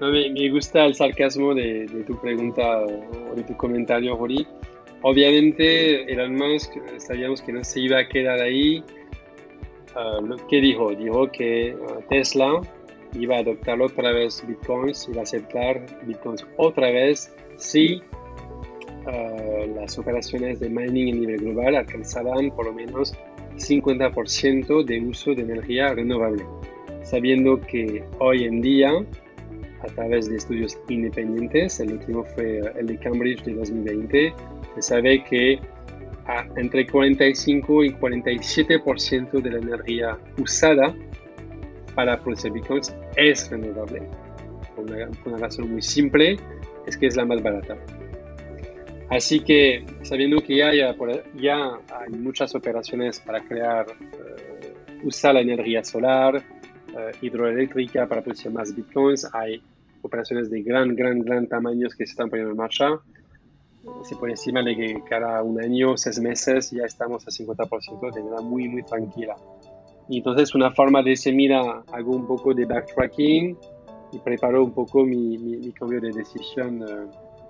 me, 0.00 0.50
gusta 0.50 0.84
el 0.84 0.94
sarcasmo 0.94 1.54
de, 1.54 1.86
tu 2.06 2.20
pregunta 2.20 2.82
o 2.82 3.34
de 3.34 3.42
tu 3.44 3.56
comentario, 3.56 4.16
Rory. 4.16 4.46
Obviamente, 5.02 6.12
Elon 6.12 6.34
Musk 6.34 6.72
sabíamos 6.98 7.40
que 7.40 7.52
no 7.52 7.64
se 7.64 7.80
iba 7.80 8.00
a 8.00 8.08
quedar 8.08 8.38
ahí. 8.40 8.84
Uh, 9.94 10.36
¿Qué 10.48 10.60
dijo? 10.60 10.94
Dijo 10.94 11.30
que 11.32 11.74
uh, 11.74 12.00
Tesla 12.08 12.60
iba 13.14 13.36
a 13.36 13.40
adoptar 13.40 13.80
otra 13.82 14.12
vez 14.12 14.44
bitcoins, 14.46 15.08
iba 15.08 15.20
a 15.20 15.22
aceptar 15.24 15.84
bitcoins 16.06 16.46
otra 16.56 16.90
vez 16.90 17.34
si 17.56 18.00
uh, 19.06 19.74
las 19.74 19.98
operaciones 19.98 20.60
de 20.60 20.68
mining 20.68 21.14
a 21.14 21.18
nivel 21.18 21.40
global 21.40 21.74
alcanzaban 21.74 22.50
por 22.52 22.66
lo 22.66 22.72
menos 22.72 23.14
50% 23.56 24.84
de 24.84 25.00
uso 25.00 25.34
de 25.34 25.42
energía 25.42 25.92
renovable, 25.92 26.44
sabiendo 27.02 27.60
que 27.60 28.04
hoy 28.18 28.44
en 28.44 28.62
día, 28.62 28.90
a 29.82 29.86
través 29.86 30.30
de 30.30 30.36
estudios 30.36 30.78
independientes, 30.88 31.80
el 31.80 31.94
último 31.94 32.24
fue 32.24 32.60
el 32.78 32.86
de 32.86 32.98
Cambridge 32.98 33.42
de 33.42 33.54
2020, 33.54 34.34
se 34.76 34.82
sabe 34.82 35.24
que 35.24 35.58
entre 36.56 36.86
45 36.86 37.84
y 37.84 37.90
47% 37.90 39.40
de 39.40 39.50
la 39.50 39.58
energía 39.58 40.18
usada 40.38 40.94
para 41.94 42.20
producir 42.20 42.52
bitcoins 42.52 42.94
es 43.16 43.50
renovable. 43.50 44.02
Por 44.74 44.84
una, 44.84 45.38
razón 45.38 45.72
muy 45.72 45.82
simple, 45.82 46.36
es 46.86 46.96
que 46.96 47.06
es 47.06 47.16
la 47.16 47.24
más 47.24 47.42
barata. 47.42 47.76
Así 49.10 49.40
que 49.40 49.84
sabiendo 50.02 50.40
que 50.40 50.56
ya, 50.56 50.72
ya, 50.72 51.80
hay 52.00 52.10
muchas 52.10 52.54
operaciones 52.54 53.18
para 53.18 53.40
crear, 53.40 53.86
eh, 53.88 54.72
usar 55.02 55.34
la 55.34 55.40
energía 55.40 55.82
solar, 55.82 56.36
eh, 56.36 57.10
hidroeléctrica 57.20 58.06
para 58.06 58.22
producir 58.22 58.52
más 58.52 58.74
bitcoins, 58.74 59.28
hay 59.34 59.60
operaciones 60.02 60.48
de 60.50 60.62
gran, 60.62 60.94
gran, 60.94 61.20
gran 61.20 61.46
tamaño 61.48 61.88
que 61.88 62.06
se 62.06 62.12
están 62.12 62.30
poniendo 62.30 62.52
en 62.52 62.56
marcha. 62.56 63.00
Se 64.04 64.16
puede 64.16 64.34
estimar 64.34 64.64
que 64.64 65.02
cada 65.08 65.42
un 65.42 65.60
año, 65.62 65.96
seis 65.96 66.20
meses, 66.20 66.70
ya 66.70 66.84
estamos 66.84 67.26
a 67.26 67.30
50% 67.30 68.12
de 68.12 68.22
manera 68.22 68.42
muy, 68.42 68.68
muy 68.68 68.82
tranquila. 68.82 69.36
Y 70.08 70.18
entonces 70.18 70.54
una 70.54 70.70
forma 70.72 71.02
de 71.02 71.10
decir, 71.10 71.34
mira, 71.34 71.82
hago 71.92 72.10
un 72.10 72.26
poco 72.26 72.52
de 72.52 72.66
backtracking 72.66 73.56
y 74.12 74.18
preparo 74.18 74.64
un 74.64 74.72
poco 74.72 75.04
mi, 75.04 75.38
mi, 75.38 75.72
cambio 75.72 76.00
de 76.00 76.10
decisión 76.12 76.82
eh, 76.82 77.06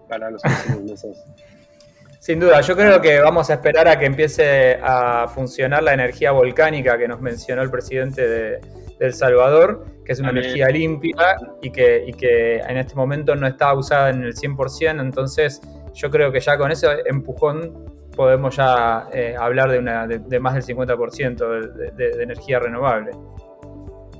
para 0.09 0.31
los 0.31 0.43
próximos 0.43 0.83
meses. 0.83 1.25
Sin 2.21 2.39
duda, 2.39 2.61
yo 2.61 2.77
creo 2.77 3.01
que 3.01 3.19
vamos 3.19 3.49
a 3.49 3.55
esperar 3.55 3.89
a 3.89 3.99
que 3.99 4.05
empiece 4.05 4.79
a 4.83 5.27
funcionar 5.27 5.83
la 5.83 5.95
energía 5.95 6.33
volcánica 6.33 6.99
que 6.99 7.09
nos 7.09 7.23
mencionó 7.23 7.63
el 7.63 7.71
presidente 7.71 8.29
de, 8.29 8.61
El 8.99 9.15
Salvador, 9.15 9.87
que 10.05 10.13
es 10.13 10.21
una 10.21 10.29
energía 10.29 10.69
limpia 10.69 11.37
y 11.63 11.71
que, 11.71 12.05
y 12.07 12.13
que 12.13 12.57
en 12.59 12.77
este 12.77 12.95
momento 12.95 13.35
no 13.37 13.47
está 13.47 13.73
usada 13.73 14.11
en 14.11 14.23
el 14.23 14.35
100%, 14.35 15.01
entonces 15.01 15.63
yo 15.95 16.11
creo 16.11 16.33
que 16.33 16.41
ya 16.41 16.57
con 16.57 16.71
ese 16.71 16.87
empujón 17.07 17.91
podemos 18.17 18.57
ya 18.57 19.09
eh, 19.13 19.35
hablar 19.39 19.71
de, 19.71 19.79
una, 19.79 20.07
de, 20.07 20.41
más 20.41 20.55
del 20.55 20.77
50% 20.77 21.93
de, 21.95 22.23
energía 22.23 22.59
renovable. 22.59 23.13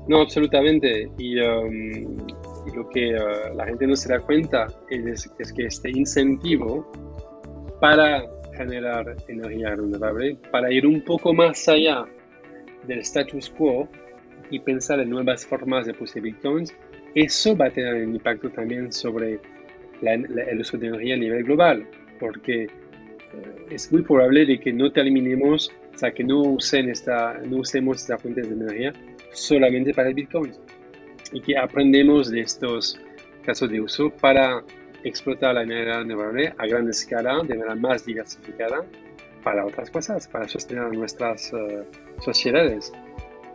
No, 0.07 0.21
absolutamente. 0.21 1.11
Y, 1.17 1.39
um, 1.39 2.17
lo 2.75 2.87
que 2.89 3.15
uh, 3.15 3.55
la 3.55 3.65
gente 3.65 3.87
no 3.87 3.95
se 3.95 4.09
da 4.09 4.19
cuenta 4.19 4.67
es, 4.89 5.29
que 5.55 5.65
este 5.65 5.89
incentivo 5.89 6.89
para 7.79 8.23
generar 8.55 9.15
energía 9.27 9.75
renovable, 9.75 10.37
para 10.51 10.71
ir 10.71 10.85
un 10.85 11.03
poco 11.03 11.33
más 11.33 11.67
allá 11.67 12.05
del 12.87 12.99
status 12.99 13.49
quo 13.49 13.87
y 14.49 14.59
pensar 14.59 14.99
en 14.99 15.09
nuevas 15.09 15.45
formas 15.45 15.85
de 15.85 15.93
producir 15.93 16.23
eso 17.15 17.55
va 17.55 17.65
a 17.65 17.69
tener 17.69 18.05
un 18.05 18.15
impacto 18.15 18.49
también 18.49 18.91
sobre 18.91 19.39
el 20.01 20.59
uso 20.59 20.77
de 20.77 20.87
energía 20.87 21.15
a 21.15 21.17
nivel 21.17 21.43
global, 21.43 21.87
porque 22.19 22.63
eh, 22.63 22.69
es 23.69 23.91
muy 23.91 24.01
probable 24.01 24.45
de 24.45 24.59
que 24.59 24.73
no 24.73 24.91
terminemos, 24.91 25.71
o 25.93 25.97
sea, 25.97 26.11
que 26.11 26.23
no, 26.23 26.41
usen 26.41 26.89
esta, 26.89 27.39
no 27.45 27.57
usemos 27.57 28.01
estas 28.01 28.21
fuentes 28.21 28.49
de 28.49 28.55
energía 28.55 28.93
solamente 29.31 29.93
para 29.93 30.09
el 30.09 30.15
Bitcoin 30.15 30.51
y 31.31 31.41
que 31.41 31.57
aprendemos 31.57 32.29
de 32.29 32.41
estos 32.41 32.99
casos 33.43 33.69
de 33.69 33.81
uso 33.81 34.09
para 34.09 34.63
explotar 35.03 35.55
la 35.55 35.63
energía 35.63 35.99
renovable 35.99 36.53
a 36.57 36.67
gran 36.67 36.89
escala, 36.89 37.41
de 37.43 37.55
manera 37.55 37.75
más 37.75 38.05
diversificada, 38.05 38.85
para 39.43 39.65
otras 39.65 39.89
cosas, 39.89 40.27
para 40.27 40.47
sostener 40.47 40.91
nuestras 40.93 41.51
uh, 41.53 41.83
sociedades. 42.21 42.93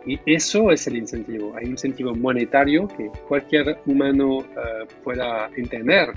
Y 0.07 0.19
eso 0.25 0.71
es 0.71 0.87
el 0.87 0.95
incentivo. 0.95 1.53
Hay 1.57 1.65
un 1.65 1.71
incentivo 1.71 2.15
monetario 2.15 2.87
que 2.87 3.11
cualquier 3.27 3.77
humano 3.85 4.37
uh, 4.37 4.45
pueda 5.03 5.49
entender 5.57 6.13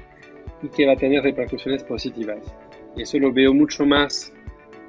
y 0.62 0.68
que 0.68 0.86
va 0.86 0.92
a 0.92 0.96
tener 0.96 1.24
repercusiones 1.24 1.82
positivas. 1.82 2.38
Y 2.96 3.02
eso 3.02 3.18
lo 3.18 3.32
veo 3.32 3.52
mucho 3.52 3.84
más, 3.84 4.32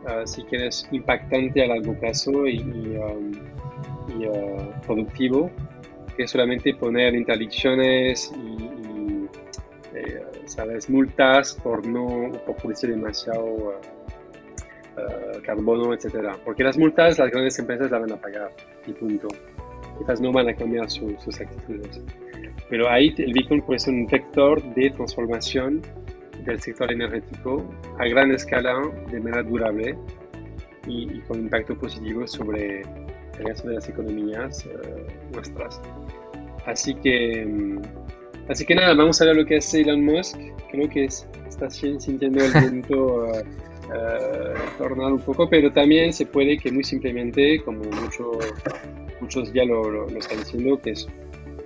uh, 0.04 0.28
si 0.28 0.44
quieres, 0.44 0.88
impactante 0.92 1.64
a 1.64 1.68
largo 1.68 1.96
plazo 2.00 2.46
y, 2.46 2.60
um, 2.62 3.32
uh, 4.24 4.86
productivo 4.86 5.50
que 6.16 6.28
solamente 6.28 6.76
poner 6.76 7.16
interdicciones 7.16 8.32
y, 8.36 9.26
eh, 9.98 10.22
¿sabes? 10.46 10.90
multas 10.90 11.54
por 11.64 11.86
no 11.88 12.32
por 12.46 12.56
producir 12.58 12.90
demasiado 12.92 13.80
uh, 15.08 15.42
carbono, 15.42 15.94
etc. 15.94 16.36
Porque 16.44 16.64
las 16.64 16.78
multas 16.78 17.20
las 17.20 17.32
grandes 17.32 17.58
empresas 17.60 17.92
las 17.92 18.02
van 18.02 18.12
a 18.12 18.18
pagar 18.18 18.52
y 18.86 18.94
punto. 18.94 19.28
Quizás 20.00 20.22
no 20.22 20.32
van 20.32 20.50
a 20.50 20.56
cambiar 20.56 20.90
sus 20.90 21.40
actitudes. 21.40 22.02
Pero 22.70 22.90
ahí 22.90 23.14
el 23.18 23.34
Bitcoin 23.34 23.62
puede 23.62 23.80
ser 23.80 23.94
un 23.94 24.08
vector 24.08 24.64
de 24.74 24.90
transformación 24.92 25.82
del 26.46 26.60
sector 26.60 26.92
energético 26.92 27.64
a 28.00 28.06
gran 28.06 28.32
escala 28.32 28.82
de 29.12 29.20
manera 29.20 29.44
durable 29.44 29.96
y, 30.88 31.20
con 31.22 31.40
impacto 31.42 31.78
positivo 31.78 32.26
sobre 32.28 32.82
el 32.82 33.46
resto 33.46 33.68
de 33.68 33.76
las 33.76 33.90
economías 33.90 34.66
eh, 34.66 35.08
nuestras. 35.34 35.82
Así 36.66 36.96
que, 36.96 37.46
mm, 37.46 37.82
así 38.50 38.66
que 38.66 38.76
nada, 38.76 38.94
vamos 38.94 39.22
a 39.22 39.26
ver 39.26 39.36
lo 39.36 39.46
que 39.46 39.58
hace 39.58 39.82
Elon 39.82 40.04
Musk. 40.04 40.38
Creo 40.72 40.90
que 40.90 41.06
está 41.06 41.70
sintiendo 41.70 42.44
el 42.44 42.52
viento 42.72 43.26
uh, 43.26 43.44
tornar 44.78 45.14
un 45.14 45.20
poco, 45.20 45.50
pero 45.50 45.72
también 45.72 46.14
se 46.14 46.26
puede 46.26 46.58
que 46.58 46.72
muy 46.72 46.84
simplemente, 46.84 47.62
como 47.64 47.84
mucho, 47.84 48.32
muchos 49.20 49.52
ya 49.54 49.66
lo, 49.66 49.90
lo, 49.90 50.10
lo 50.10 50.20
están 50.20 50.40
diciendo, 50.40 50.80
que 50.80 50.92
es 50.92 51.08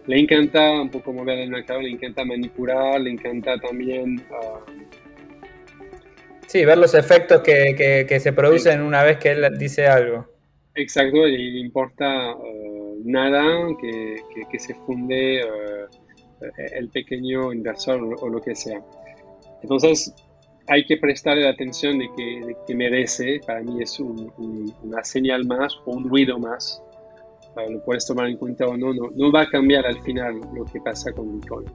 le 0.08 0.20
encanta 0.20 0.82
un 0.82 0.90
poco 0.90 1.14
mover 1.14 1.40
el 1.40 1.50
mercado, 1.50 1.82
le 1.82 1.90
encanta 1.90 2.24
manipular, 2.24 3.02
le 3.02 3.12
encanta 3.12 3.58
también... 3.58 4.24
Ah, 4.32 4.60
sí, 6.48 6.64
ver 6.64 6.78
los 6.78 6.94
efectos 6.94 7.42
que, 7.42 8.06
que, 8.08 8.20
se 8.20 8.34
producen 8.34 8.82
una 8.82 9.04
vez 9.04 9.18
que 9.18 9.32
él 9.32 9.58
dice 9.58 9.88
algo. 9.88 10.28
Exacto, 10.76 11.28
y 11.28 11.52
le 11.52 11.60
importa 11.60 12.06
ah, 12.06 12.36
nada 13.04 13.68
que, 13.82 14.16
que, 14.52 14.60
se 14.60 14.76
funde 14.76 15.42
ah, 15.42 16.52
el 16.74 16.90
pequeño 16.90 17.52
inversor 17.52 18.02
o, 18.22 18.30
lo 18.30 18.42
que 18.42 18.56
sea. 18.56 18.82
Entonces, 19.64 20.14
hay 20.68 20.86
que 20.86 20.98
prestarle 20.98 21.44
la 21.44 21.52
atención 21.52 22.00
de 22.00 22.10
que, 22.16 22.56
que 22.68 22.76
merece, 22.76 23.40
para 23.46 23.62
mí 23.62 23.82
es 23.82 24.00
una 24.00 25.04
señal 25.04 25.46
más 25.46 25.76
o 25.86 25.92
un 25.92 26.10
ruido 26.10 26.40
más 26.40 26.82
lo 27.70 27.84
puedes 27.84 28.06
tomar 28.06 28.28
en 28.28 28.38
cuenta 28.38 28.66
o 28.66 28.76
no, 28.76 28.94
no, 28.94 29.32
va 29.32 29.42
a 29.42 29.50
cambiar 29.50 29.86
al 29.86 30.02
final 30.04 30.42
lo 30.54 30.66
que 30.66 30.80
pasa 30.82 31.12
con 31.12 31.40
Bitcoin. 31.40 31.66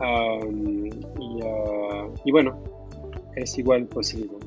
Um, 0.00 0.88
uh, 1.18 2.14
y, 2.24 2.32
bueno, 2.32 2.62
es 3.36 3.56
igual 3.58 3.86
positivo. 3.86 4.38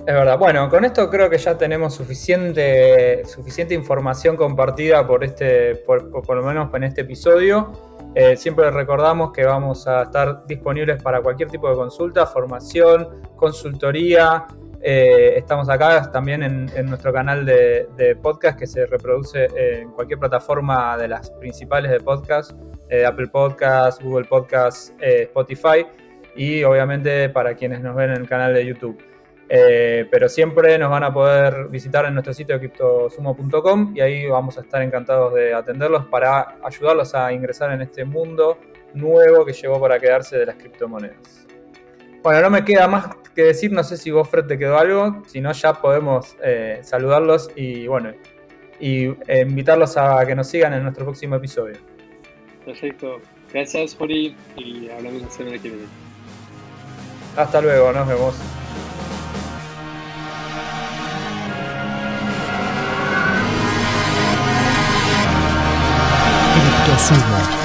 Es 0.00 0.14
verdad. 0.14 0.38
Bueno, 0.38 0.68
con 0.68 0.84
esto 0.84 1.08
creo 1.10 1.30
que 1.30 1.38
ya 1.38 1.56
tenemos 1.56 1.94
suficiente, 1.94 3.24
suficiente 3.24 3.74
información 3.74 4.36
compartida 4.36 5.06
por 5.06 5.22
este, 5.22 5.76
por, 5.76 6.34
lo 6.34 6.42
menos 6.42 6.74
en 6.74 6.84
este 6.84 7.02
episodio. 7.02 7.72
Eh, 8.14 8.36
siempre 8.36 8.70
recordamos 8.70 9.32
que 9.32 9.44
vamos 9.44 9.86
a 9.86 10.02
estar 10.02 10.46
disponibles 10.46 11.02
para 11.02 11.22
cualquier 11.22 11.48
tipo 11.48 11.68
de 11.68 11.76
consulta, 11.76 12.26
formación, 12.26 13.22
consultoría, 13.36 14.46
eh, 14.84 15.34
estamos 15.36 15.68
acá 15.68 16.10
también 16.10 16.42
en, 16.42 16.86
nuestro 16.86 17.12
canal 17.12 17.46
de, 17.46 18.18
podcast 18.20 18.58
que 18.58 18.66
se 18.66 18.84
reproduce 18.86 19.48
en 19.54 19.92
cualquier 19.92 20.18
plataforma 20.18 20.96
de 20.96 21.06
las 21.06 21.30
principales 21.30 21.92
de 21.92 22.00
podcast, 22.00 22.50
eh, 22.88 23.06
Apple 23.06 23.28
Podcasts, 23.28 24.02
Google 24.02 24.24
Podcasts, 24.24 24.92
eh, 25.00 25.22
Spotify 25.22 25.86
y 26.34 26.64
obviamente 26.64 27.28
para 27.28 27.54
quienes 27.54 27.80
nos 27.80 27.94
ven 27.94 28.10
en 28.10 28.22
el 28.22 28.28
canal 28.28 28.54
de 28.54 28.66
YouTube. 28.66 28.98
Pero 30.10 30.30
siempre 30.30 30.78
nos 30.78 30.90
van 30.90 31.04
a 31.04 31.12
poder 31.12 31.68
visitar 31.68 32.06
en 32.06 32.14
nuestro 32.14 32.32
sitio 32.32 32.58
criptosumo.com 32.58 33.92
y 33.94 34.00
ahí 34.00 34.26
vamos 34.26 34.56
a 34.56 34.62
estar 34.62 34.80
encantados 34.80 35.34
de 35.34 35.52
atenderlos 35.52 36.06
para 36.06 36.56
ayudarlos 36.64 37.14
a 37.14 37.30
ingresar 37.32 37.70
en 37.72 37.82
este 37.82 38.04
mundo 38.04 38.58
nuevo 38.94 39.44
que 39.44 39.52
llegó 39.52 39.80
para 39.80 39.98
quedarse 39.98 40.38
de 40.38 40.46
las 40.46 40.56
criptomonedas. 40.56 41.46
Bueno, 42.22 42.40
no 42.40 42.50
me 42.50 42.64
queda 42.64 42.86
más 42.88 43.08
que 43.34 43.42
decir, 43.42 43.72
no 43.72 43.82
sé 43.82 43.96
si 43.96 44.10
vos, 44.10 44.28
Fred, 44.28 44.46
te 44.46 44.58
quedó 44.58 44.78
algo, 44.78 45.22
si 45.26 45.40
no 45.40 45.52
ya 45.52 45.74
podemos 45.74 46.36
eh, 46.42 46.80
saludarlos 46.82 47.50
y 47.56 47.86
bueno, 47.88 48.12
y 48.78 49.06
eh, 49.26 49.40
invitarlos 49.42 49.96
a 49.96 50.24
que 50.26 50.34
nos 50.34 50.46
sigan 50.46 50.72
en 50.74 50.82
nuestro 50.82 51.04
próximo 51.04 51.36
episodio. 51.36 51.76
Perfecto. 52.64 53.20
Gracias, 53.52 53.96
Jori, 53.96 54.36
y 54.56 54.88
hablamos 54.88 55.22
la 55.22 55.30
semana 55.30 55.58
que 55.58 55.68
viene. 55.68 55.86
Hasta 57.36 57.60
luego, 57.60 57.92
nos 57.92 58.08
vemos. 58.08 58.61
Sandman. 67.02 67.61